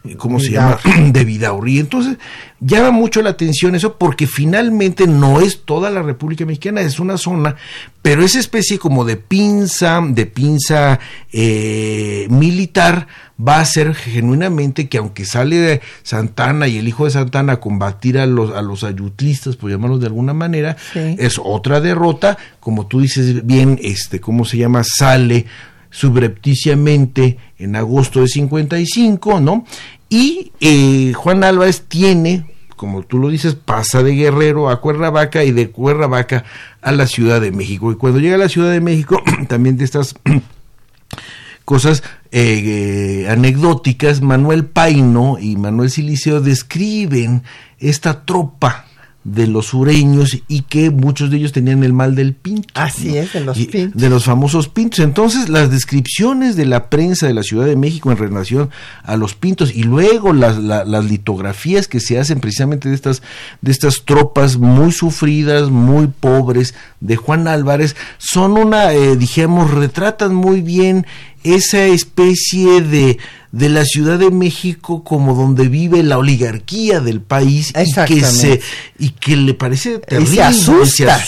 [0.06, 0.80] eh, ¿cómo se llama?
[1.12, 1.80] De Vidaurri.
[1.80, 2.18] Entonces,
[2.60, 7.18] llama mucho la atención eso porque finalmente no es toda la República Mexicana, es una
[7.18, 7.56] zona,
[8.02, 11.00] pero esa especie como de pinza, de pinza
[11.32, 13.08] eh, militar,
[13.46, 17.60] va a ser genuinamente que aunque sale de Santana y el hijo de Santana a
[17.60, 22.88] combatir a los, a los ayutlistas, por llamarlos de alguna manera, es otra derrota, como
[22.88, 24.84] tú dices bien, este, ¿cómo se llama?
[24.84, 25.46] Sale
[25.90, 29.66] subrepticiamente en agosto de 55, ¿no?
[30.10, 35.52] Y eh, Juan Álvarez tiene, como tú lo dices, pasa de Guerrero a Cuernavaca y
[35.52, 36.44] de Cuernavaca
[36.82, 37.92] a la Ciudad de México.
[37.92, 40.16] Y cuando llega a la Ciudad de México, también de estas
[41.66, 42.04] cosas
[42.36, 47.44] eh, anecdóticas, Manuel Paino y Manuel Siliceo describen
[47.78, 48.86] esta tropa
[49.24, 52.68] de los sureños y que muchos de ellos tenían el mal del pinto.
[52.74, 54.02] Así es, de los pintos.
[54.02, 55.00] De los famosos pintos.
[55.00, 58.70] Entonces, las descripciones de la prensa de la Ciudad de México en relación
[59.04, 63.22] a los pintos y luego las, las litografías que se hacen precisamente de estas,
[63.62, 70.36] de estas tropas muy sufridas, muy pobres de Juan Álvarez, son una, eh, dijimos, retratan
[70.36, 71.06] muy bien
[71.44, 73.18] esa especie de,
[73.52, 78.62] de la Ciudad de México como donde vive la oligarquía del país y que se
[78.98, 81.20] y que le parece terrible, se asusta,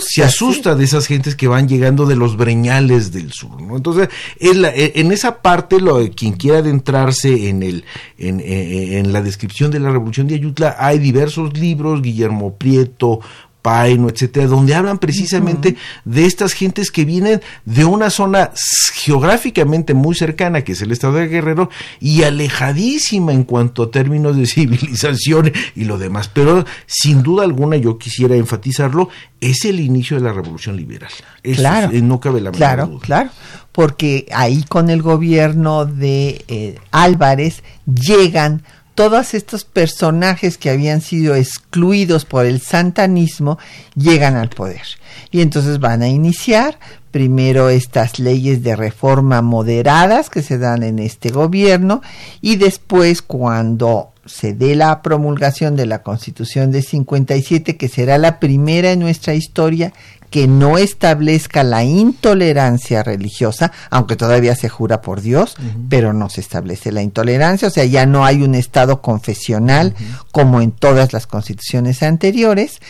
[0.00, 3.76] se asusta, de esas gentes que van llegando de los breñales del sur, ¿no?
[3.76, 7.84] Entonces, en, en esa parte lo quien quiera adentrarse en el
[8.18, 13.20] en, en la descripción de la Revolución de Ayutla hay diversos libros, Guillermo Prieto,
[13.68, 18.50] Paino, etcétera, donde hablan precisamente de estas gentes que vienen de una zona
[18.94, 21.68] geográficamente muy cercana, que es el estado de Guerrero,
[22.00, 26.30] y alejadísima en cuanto a términos de civilización y lo demás.
[26.32, 31.10] Pero sin duda alguna, yo quisiera enfatizarlo, es el inicio de la revolución liberal.
[31.42, 31.90] claro.
[31.92, 33.00] no cabe la menor claro, duda.
[33.02, 33.30] Claro,
[33.72, 38.62] porque ahí con el gobierno de eh, Álvarez llegan
[38.98, 43.56] todos estos personajes que habían sido excluidos por el santanismo
[43.94, 44.82] llegan al poder.
[45.30, 46.80] Y entonces van a iniciar
[47.12, 52.02] primero estas leyes de reforma moderadas que se dan en este gobierno
[52.40, 58.40] y después cuando se dé la promulgación de la Constitución de 57, que será la
[58.40, 59.92] primera en nuestra historia
[60.30, 65.56] que no establezca la intolerancia religiosa, aunque todavía se jura por Dios,
[65.88, 69.94] pero no se establece la intolerancia, o sea, ya no hay un Estado confesional
[70.32, 72.80] como en todas las constituciones anteriores.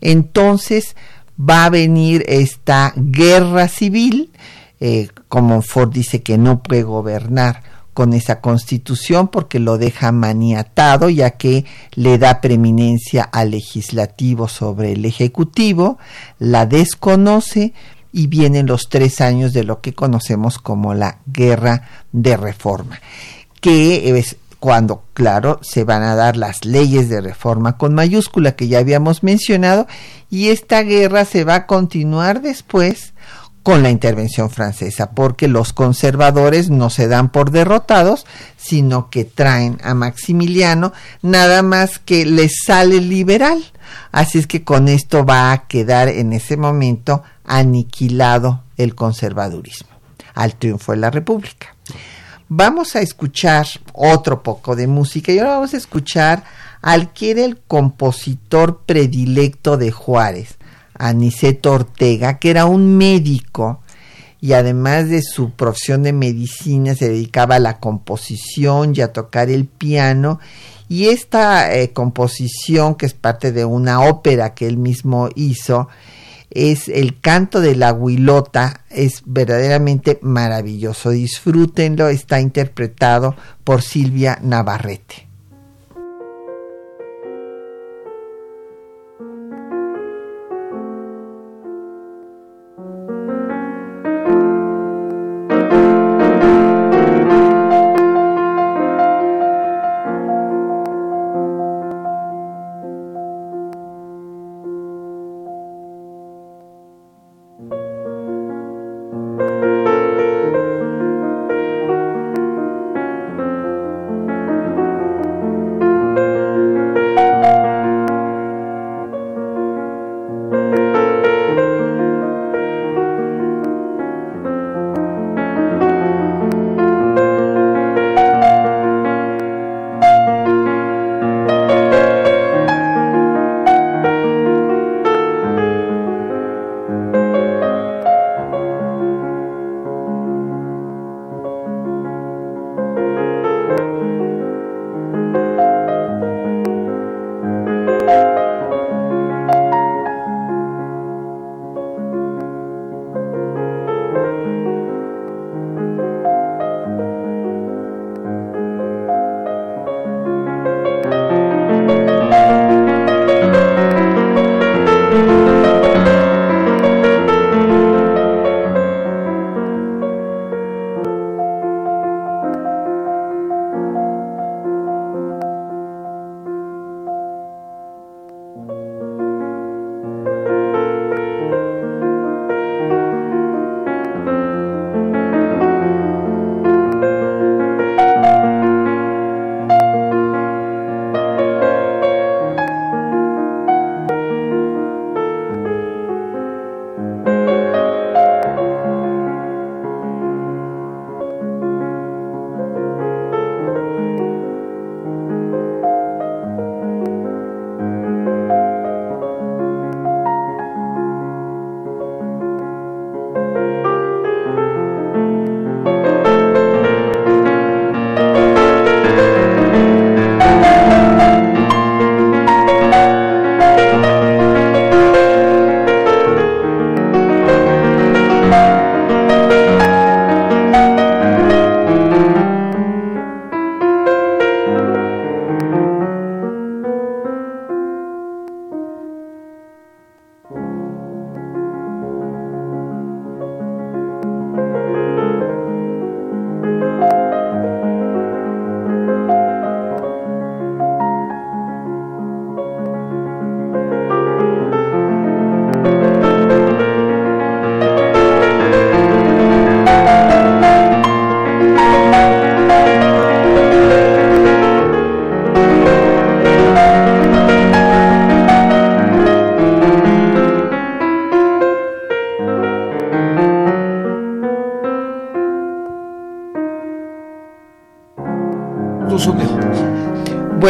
[0.00, 0.96] Entonces
[1.38, 4.30] va a venir esta guerra civil,
[4.80, 11.10] eh, como Ford dice que no puede gobernar con esa constitución porque lo deja maniatado
[11.10, 11.64] ya que
[11.94, 15.98] le da preeminencia al legislativo sobre el ejecutivo,
[16.38, 17.74] la desconoce
[18.12, 23.00] y vienen los tres años de lo que conocemos como la guerra de reforma,
[23.60, 28.68] que es cuando, claro, se van a dar las leyes de reforma con mayúscula que
[28.68, 29.88] ya habíamos mencionado
[30.30, 33.12] y esta guerra se va a continuar después
[33.62, 39.78] con la intervención francesa, porque los conservadores no se dan por derrotados, sino que traen
[39.82, 40.92] a Maximiliano,
[41.22, 43.62] nada más que les sale liberal.
[44.10, 49.90] Así es que con esto va a quedar en ese momento aniquilado el conservadurismo,
[50.34, 51.74] al triunfo de la República.
[52.48, 56.44] Vamos a escuchar otro poco de música y ahora vamos a escuchar
[56.82, 60.56] al que era el compositor predilecto de Juárez,
[61.02, 63.80] Aniceto Ortega, que era un médico
[64.40, 69.50] y además de su profesión de medicina se dedicaba a la composición y a tocar
[69.50, 70.38] el piano
[70.88, 75.88] y esta eh, composición que es parte de una ópera que él mismo hizo
[76.50, 81.10] es el canto de la huilota es verdaderamente maravilloso.
[81.10, 83.34] Disfrútenlo está interpretado
[83.64, 85.31] por Silvia Navarrete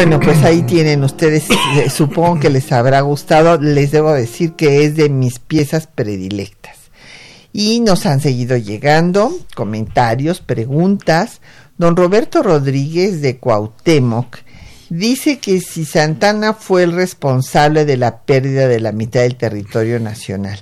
[0.05, 4.83] Bueno, pues ahí tienen ustedes, eh, supongo que les habrá gustado, les debo decir que
[4.83, 6.75] es de mis piezas predilectas.
[7.53, 11.39] Y nos han seguido llegando comentarios, preguntas.
[11.77, 14.39] Don Roberto Rodríguez de Cuauhtémoc
[14.89, 20.01] dice que si Santana fue el responsable de la pérdida de la mitad del territorio
[20.01, 20.59] nacional.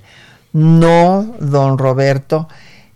[0.53, 2.47] No, don Roberto,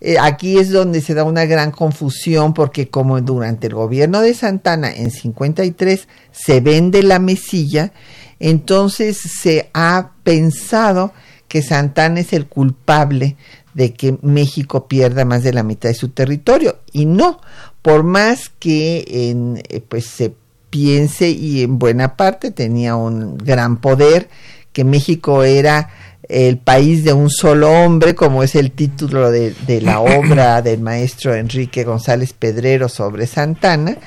[0.07, 4.35] eh, aquí es donde se da una gran confusión porque como durante el gobierno de
[4.35, 7.91] Santana en 53 se vende la mesilla,
[8.39, 11.11] entonces se ha pensado
[11.47, 13.35] que Santana es el culpable
[13.73, 16.77] de que México pierda más de la mitad de su territorio.
[16.91, 17.41] Y no,
[17.81, 20.35] por más que en, eh, pues se
[20.69, 24.29] piense y en buena parte tenía un gran poder,
[24.71, 25.89] que México era
[26.29, 31.35] el país de un solo hombre, como es el título de, la obra del maestro
[31.35, 33.97] Enrique González Pedrero sobre Santana,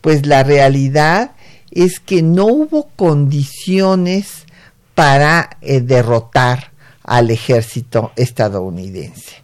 [0.00, 1.32] pues la realidad
[1.70, 4.44] es que no hubo condiciones
[4.94, 9.42] para eh, derrotar al ejército estadounidense.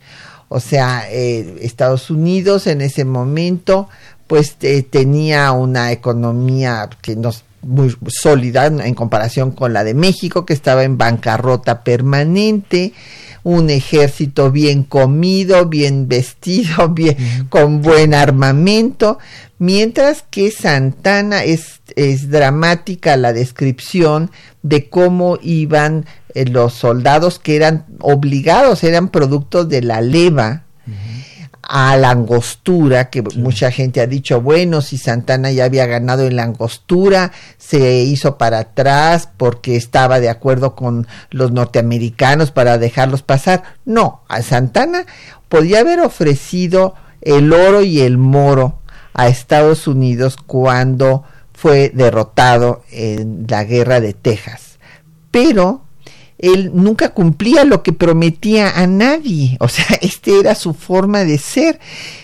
[0.48, 3.88] O sea, eh, Estados Unidos en ese momento
[4.28, 10.46] pues eh, tenía una economía que nos muy sólida en comparación con la de México,
[10.46, 12.92] que estaba en bancarrota permanente,
[13.42, 17.16] un ejército bien comido, bien vestido, bien,
[17.48, 19.18] con buen armamento,
[19.58, 24.30] mientras que Santana es, es dramática la descripción
[24.62, 30.64] de cómo iban eh, los soldados que eran obligados, eran productos de la leva
[31.68, 36.36] a la angostura, que mucha gente ha dicho, bueno, si Santana ya había ganado en
[36.36, 43.22] la angostura, se hizo para atrás porque estaba de acuerdo con los norteamericanos para dejarlos
[43.22, 43.64] pasar.
[43.84, 45.04] No, a Santana
[45.50, 48.80] podía haber ofrecido el oro y el moro
[49.12, 54.78] a Estados Unidos cuando fue derrotado en la guerra de Texas.
[55.30, 55.82] Pero
[56.38, 61.38] él nunca cumplía lo que prometía a nadie, o sea, este era su forma de
[61.38, 61.80] ser.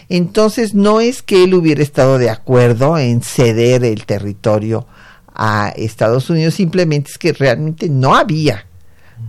[0.09, 4.87] Entonces no es que él hubiera estado de acuerdo en ceder el territorio
[5.35, 8.67] a Estados Unidos, simplemente es que realmente no había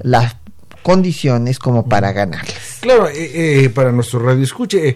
[0.02, 0.36] las
[0.84, 2.78] condiciones como para ganarlas.
[2.82, 4.96] Claro, eh, eh, para nuestro radio escuche, eh,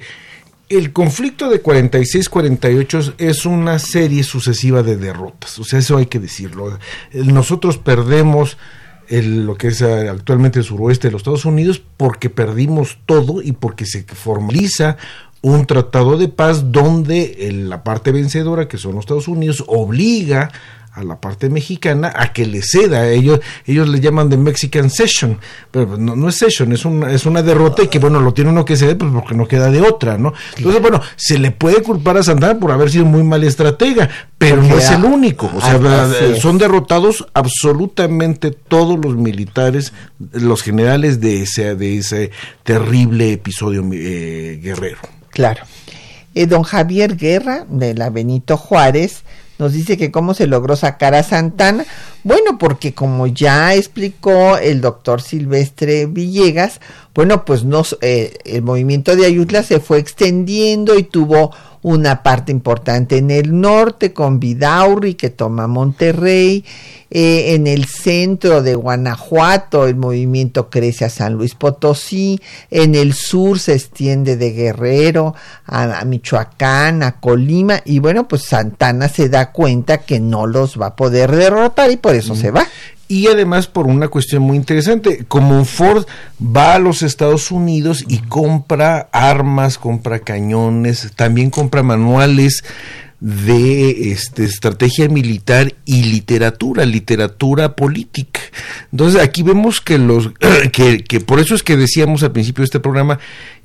[0.70, 6.20] el conflicto de 46-48 es una serie sucesiva de derrotas, o sea, eso hay que
[6.20, 6.78] decirlo.
[7.12, 8.58] Nosotros perdemos
[9.10, 13.54] lo que es eh, actualmente el suroeste de los Estados Unidos porque perdimos todo y
[13.54, 14.98] porque se formaliza
[15.42, 20.52] un tratado de paz donde la parte vencedora, que son los Estados Unidos, obliga
[20.94, 23.08] a la parte mexicana a que le ceda.
[23.10, 25.38] Ellos, ellos le llaman de Mexican Session,
[25.72, 28.50] pero no, no es Session, es una, es una derrota y que bueno, lo tiene
[28.50, 30.34] uno que ceder pues porque no queda de otra, ¿no?
[30.58, 34.62] Entonces, bueno, se le puede culpar a Santana por haber sido muy mal estratega, pero
[34.62, 35.52] no es el único.
[35.54, 35.80] O sea,
[36.40, 39.94] son derrotados absolutamente todos los militares,
[40.32, 42.32] los generales de ese, de ese
[42.64, 45.00] terrible episodio eh, guerrero.
[45.32, 45.64] Claro.
[46.36, 49.24] Eh, don Javier Guerra, de la Benito Juárez,
[49.60, 51.86] nos dice que cómo se logró sacar a Santana.
[52.24, 56.80] Bueno, porque como ya explicó el doctor Silvestre Villegas,
[57.14, 61.52] bueno, pues nos, eh, el movimiento de Ayutla se fue extendiendo y tuvo
[61.82, 66.64] una parte importante en el norte con Vidaurri que toma Monterrey,
[67.12, 72.40] eh, en el centro de Guanajuato el movimiento crece a San Luis Potosí,
[72.70, 75.34] en el sur se extiende de Guerrero
[75.66, 77.82] a, Michoacán, a Colima.
[77.86, 81.98] Y bueno pues Santana se da cuenta que no los va a poder derrotar y
[81.98, 82.68] por eso se va.
[83.08, 86.06] Y además por una cuestión muy interesante, como Ford
[86.40, 92.64] va a los Estados Unidos y compra armas, compra cañones, también compra manuales
[93.20, 98.40] de este, estrategia militar y literatura, literatura política.
[98.92, 100.32] Entonces aquí vemos que los
[100.72, 103.20] que, que por eso es que decíamos al principio de este programa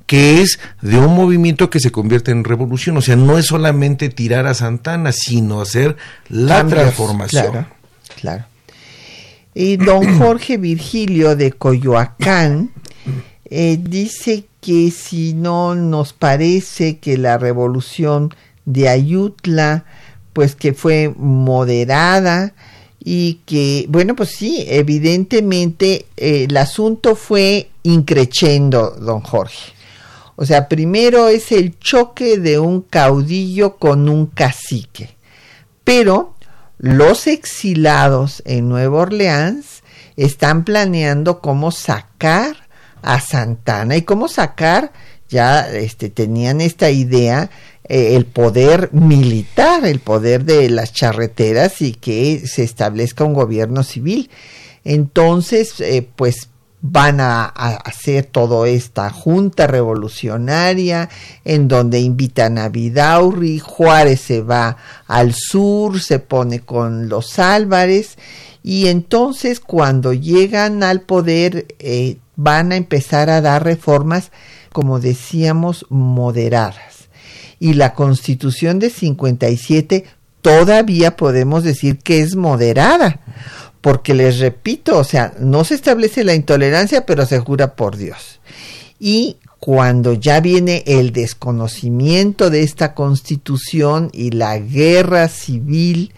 [0.07, 4.11] que es de un movimiento que se convierte en revolución, o sea, no es solamente
[4.11, 5.97] tirar a Santana, sino hacer
[6.29, 7.51] la transformación.
[7.51, 7.67] Claro,
[8.21, 8.45] claro.
[9.55, 12.71] Y don Jorge Virgilio de Coyoacán
[13.49, 18.35] eh, dice que si no nos parece que la revolución
[18.65, 19.85] de Ayutla,
[20.33, 22.55] pues que fue moderada
[22.99, 29.73] y que, bueno, pues sí, evidentemente eh, el asunto fue increchendo, don Jorge.
[30.37, 35.17] O sea, primero es el choque de un caudillo con un cacique.
[35.85, 36.35] Pero
[36.79, 39.83] los exilados en Nueva Orleans
[40.17, 42.57] están planeando cómo sacar
[43.03, 44.93] a Santana y cómo sacar,
[45.29, 47.51] ya este, tenían esta idea,
[47.89, 53.83] eh, el poder militar, el poder de las charreteras y que se establezca un gobierno
[53.83, 54.31] civil.
[54.85, 56.49] Entonces, eh, pues
[56.87, 61.09] van a, hacer toda esta junta revolucionaria
[61.47, 64.77] en donde invitan a Vidaurri, Juárez se va
[65.07, 68.19] al sur, se pone con los Álvarez
[68.63, 74.31] y entonces cuando llegan al poder eh, van a empezar a dar reformas,
[74.71, 76.94] como decíamos, moderadas.
[77.65, 80.05] Y la constitución de 57
[80.43, 83.21] todavía podemos decir que es moderada
[83.81, 88.41] porque les repito, o sea, no se establece la intolerancia, pero se jura por Dios.
[89.01, 96.13] Y cuando ya viene el desconocimiento de esta constitución y la guerra civil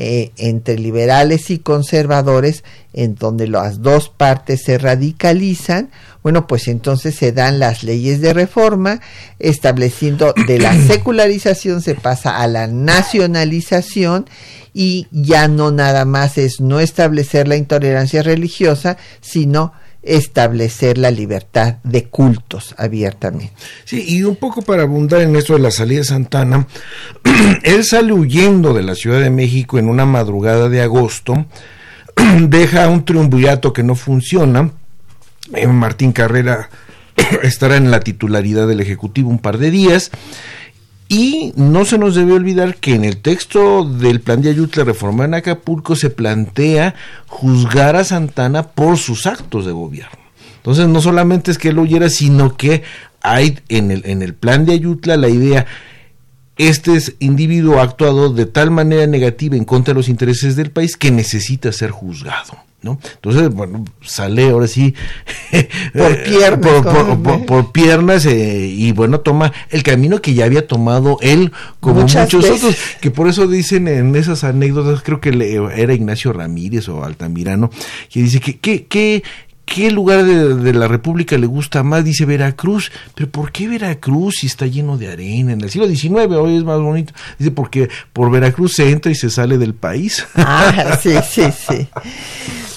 [0.00, 5.90] eh, entre liberales y conservadores, en donde las dos partes se radicalizan,
[6.22, 9.00] bueno, pues entonces se dan las leyes de reforma,
[9.40, 14.26] estableciendo de la secularización se pasa a la nacionalización
[14.72, 19.72] y ya no nada más es no establecer la intolerancia religiosa, sino
[20.02, 23.52] establecer la libertad de cultos abiertamente.
[23.84, 26.66] Sí, y un poco para abundar en esto de la salida de Santana,
[27.62, 31.46] él sale huyendo de la Ciudad de México en una madrugada de agosto,
[32.40, 34.70] deja un triunvirato que no funciona,
[35.54, 36.68] eh, Martín Carrera
[37.42, 40.10] estará en la titularidad del Ejecutivo un par de días,
[41.08, 45.24] y no se nos debe olvidar que en el texto del plan de Ayutla reforma
[45.24, 46.94] en Acapulco se plantea
[47.26, 50.18] juzgar a Santana por sus actos de gobierno.
[50.56, 52.82] Entonces no solamente es que él huyera, sino que
[53.22, 55.66] hay en el, en el plan de Ayutla la idea,
[56.58, 60.96] este individuo ha actuado de tal manera negativa en contra de los intereses del país
[60.96, 62.67] que necesita ser juzgado.
[62.80, 62.98] ¿No?
[63.14, 64.94] Entonces, bueno, sale ahora sí
[65.92, 66.70] por piernas,
[67.46, 72.34] por, piernas eh, y bueno, toma el camino que ya había tomado él como muchos
[72.34, 75.30] otros, que por eso dicen en esas anécdotas, creo que
[75.74, 77.70] era Ignacio Ramírez o Altamirano,
[78.10, 79.24] que dice que, que, que
[79.74, 82.04] ¿Qué lugar de, la República le gusta más?
[82.04, 82.90] Dice Veracruz.
[83.14, 85.52] ¿Pero por qué Veracruz si está lleno de arena?
[85.52, 87.12] En el siglo XIX hoy es más bonito.
[87.38, 90.26] Dice porque por Veracruz se entra y se sale del país.
[90.34, 91.88] Ah, sí, sí, sí.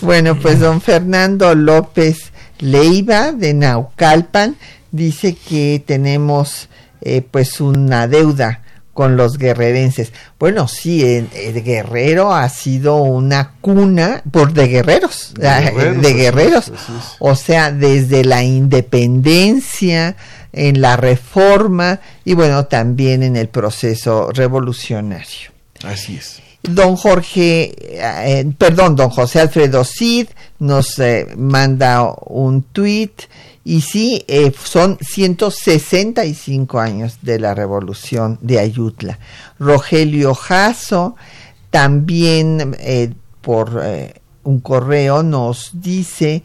[0.02, 4.56] Bueno, pues don Fernando López Leiva de Naucalpan
[4.92, 6.70] dice que tenemos
[7.02, 8.62] eh, pues una deuda
[8.94, 10.12] con los guerrerenses.
[10.39, 16.72] Bueno, sí, el, Guerrero ha sido una cuna por de guerreros, de guerreros.
[17.20, 20.16] O sea, desde la independencia,
[20.54, 25.52] en la reforma y bueno, también en el proceso revolucionario.
[25.84, 26.42] Así es.
[26.64, 30.28] Don Jorge, eh, perdón, don José Alfredo Cid
[30.60, 33.14] nos eh, manda un tweet
[33.64, 39.20] y sí, eh, son 165 años de la revolución de Ayutla.
[39.59, 41.16] Rogelio Jasso
[41.70, 42.76] también
[43.41, 43.82] por
[44.43, 46.43] un correo nos dice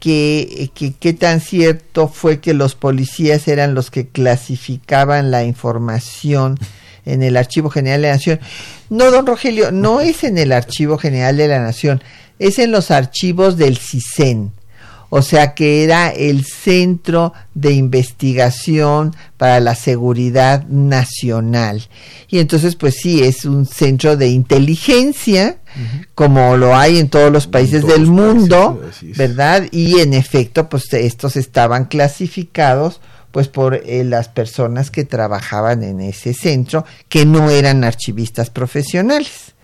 [0.00, 6.58] que qué tan cierto fue que los policías eran los que clasificaban la información
[7.06, 8.40] en el Archivo General de la Nación.
[8.90, 12.02] No, don Rogelio, no es en el Archivo General de la Nación,
[12.38, 14.52] es en los archivos del CISEN.
[15.08, 21.88] O sea que era el Centro de Investigación para la Seguridad Nacional.
[22.28, 25.58] Y entonces, pues sí, es un centro de inteligencia,
[26.14, 28.80] como lo hay en todos los países del mundo,
[29.16, 29.64] ¿verdad?
[29.70, 33.00] Y en efecto, pues estos estaban clasificados
[33.30, 39.55] pues por eh, las personas que trabajaban en ese centro que no eran archivistas profesionales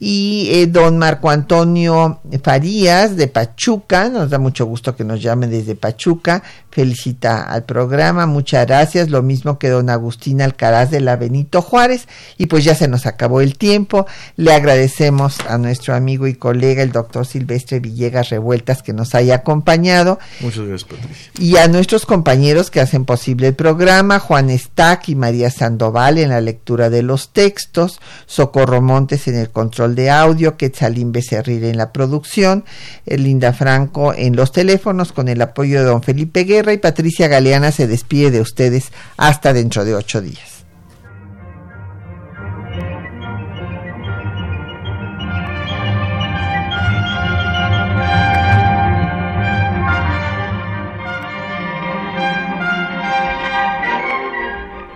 [0.00, 5.48] y eh, don Marco Antonio Farías de Pachuca, nos da mucho gusto que nos llame
[5.48, 11.16] desde Pachuca, felicita al programa, muchas gracias, lo mismo que don Agustín Alcaraz de la
[11.16, 16.28] Benito Juárez, y pues ya se nos acabó el tiempo, le agradecemos a nuestro amigo
[16.28, 20.20] y colega el doctor Silvestre Villegas Revueltas que nos haya acompañado.
[20.40, 21.32] Muchas gracias, Patricia.
[21.38, 26.28] Y a nuestros compañeros que hacen posible el programa, Juan Stack y María Sandoval en
[26.28, 31.76] la lectura de los textos, Socorro Montes en el control de audio, Quetzalín Becerril en
[31.76, 32.64] la producción,
[33.06, 37.28] eh, Linda Franco en los teléfonos con el apoyo de don Felipe Guerra y Patricia
[37.28, 40.58] Galeana se despide de ustedes hasta dentro de ocho días.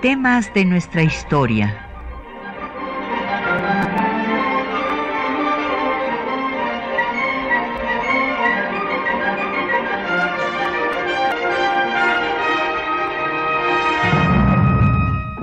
[0.03, 1.82] Temas de nuestra historia.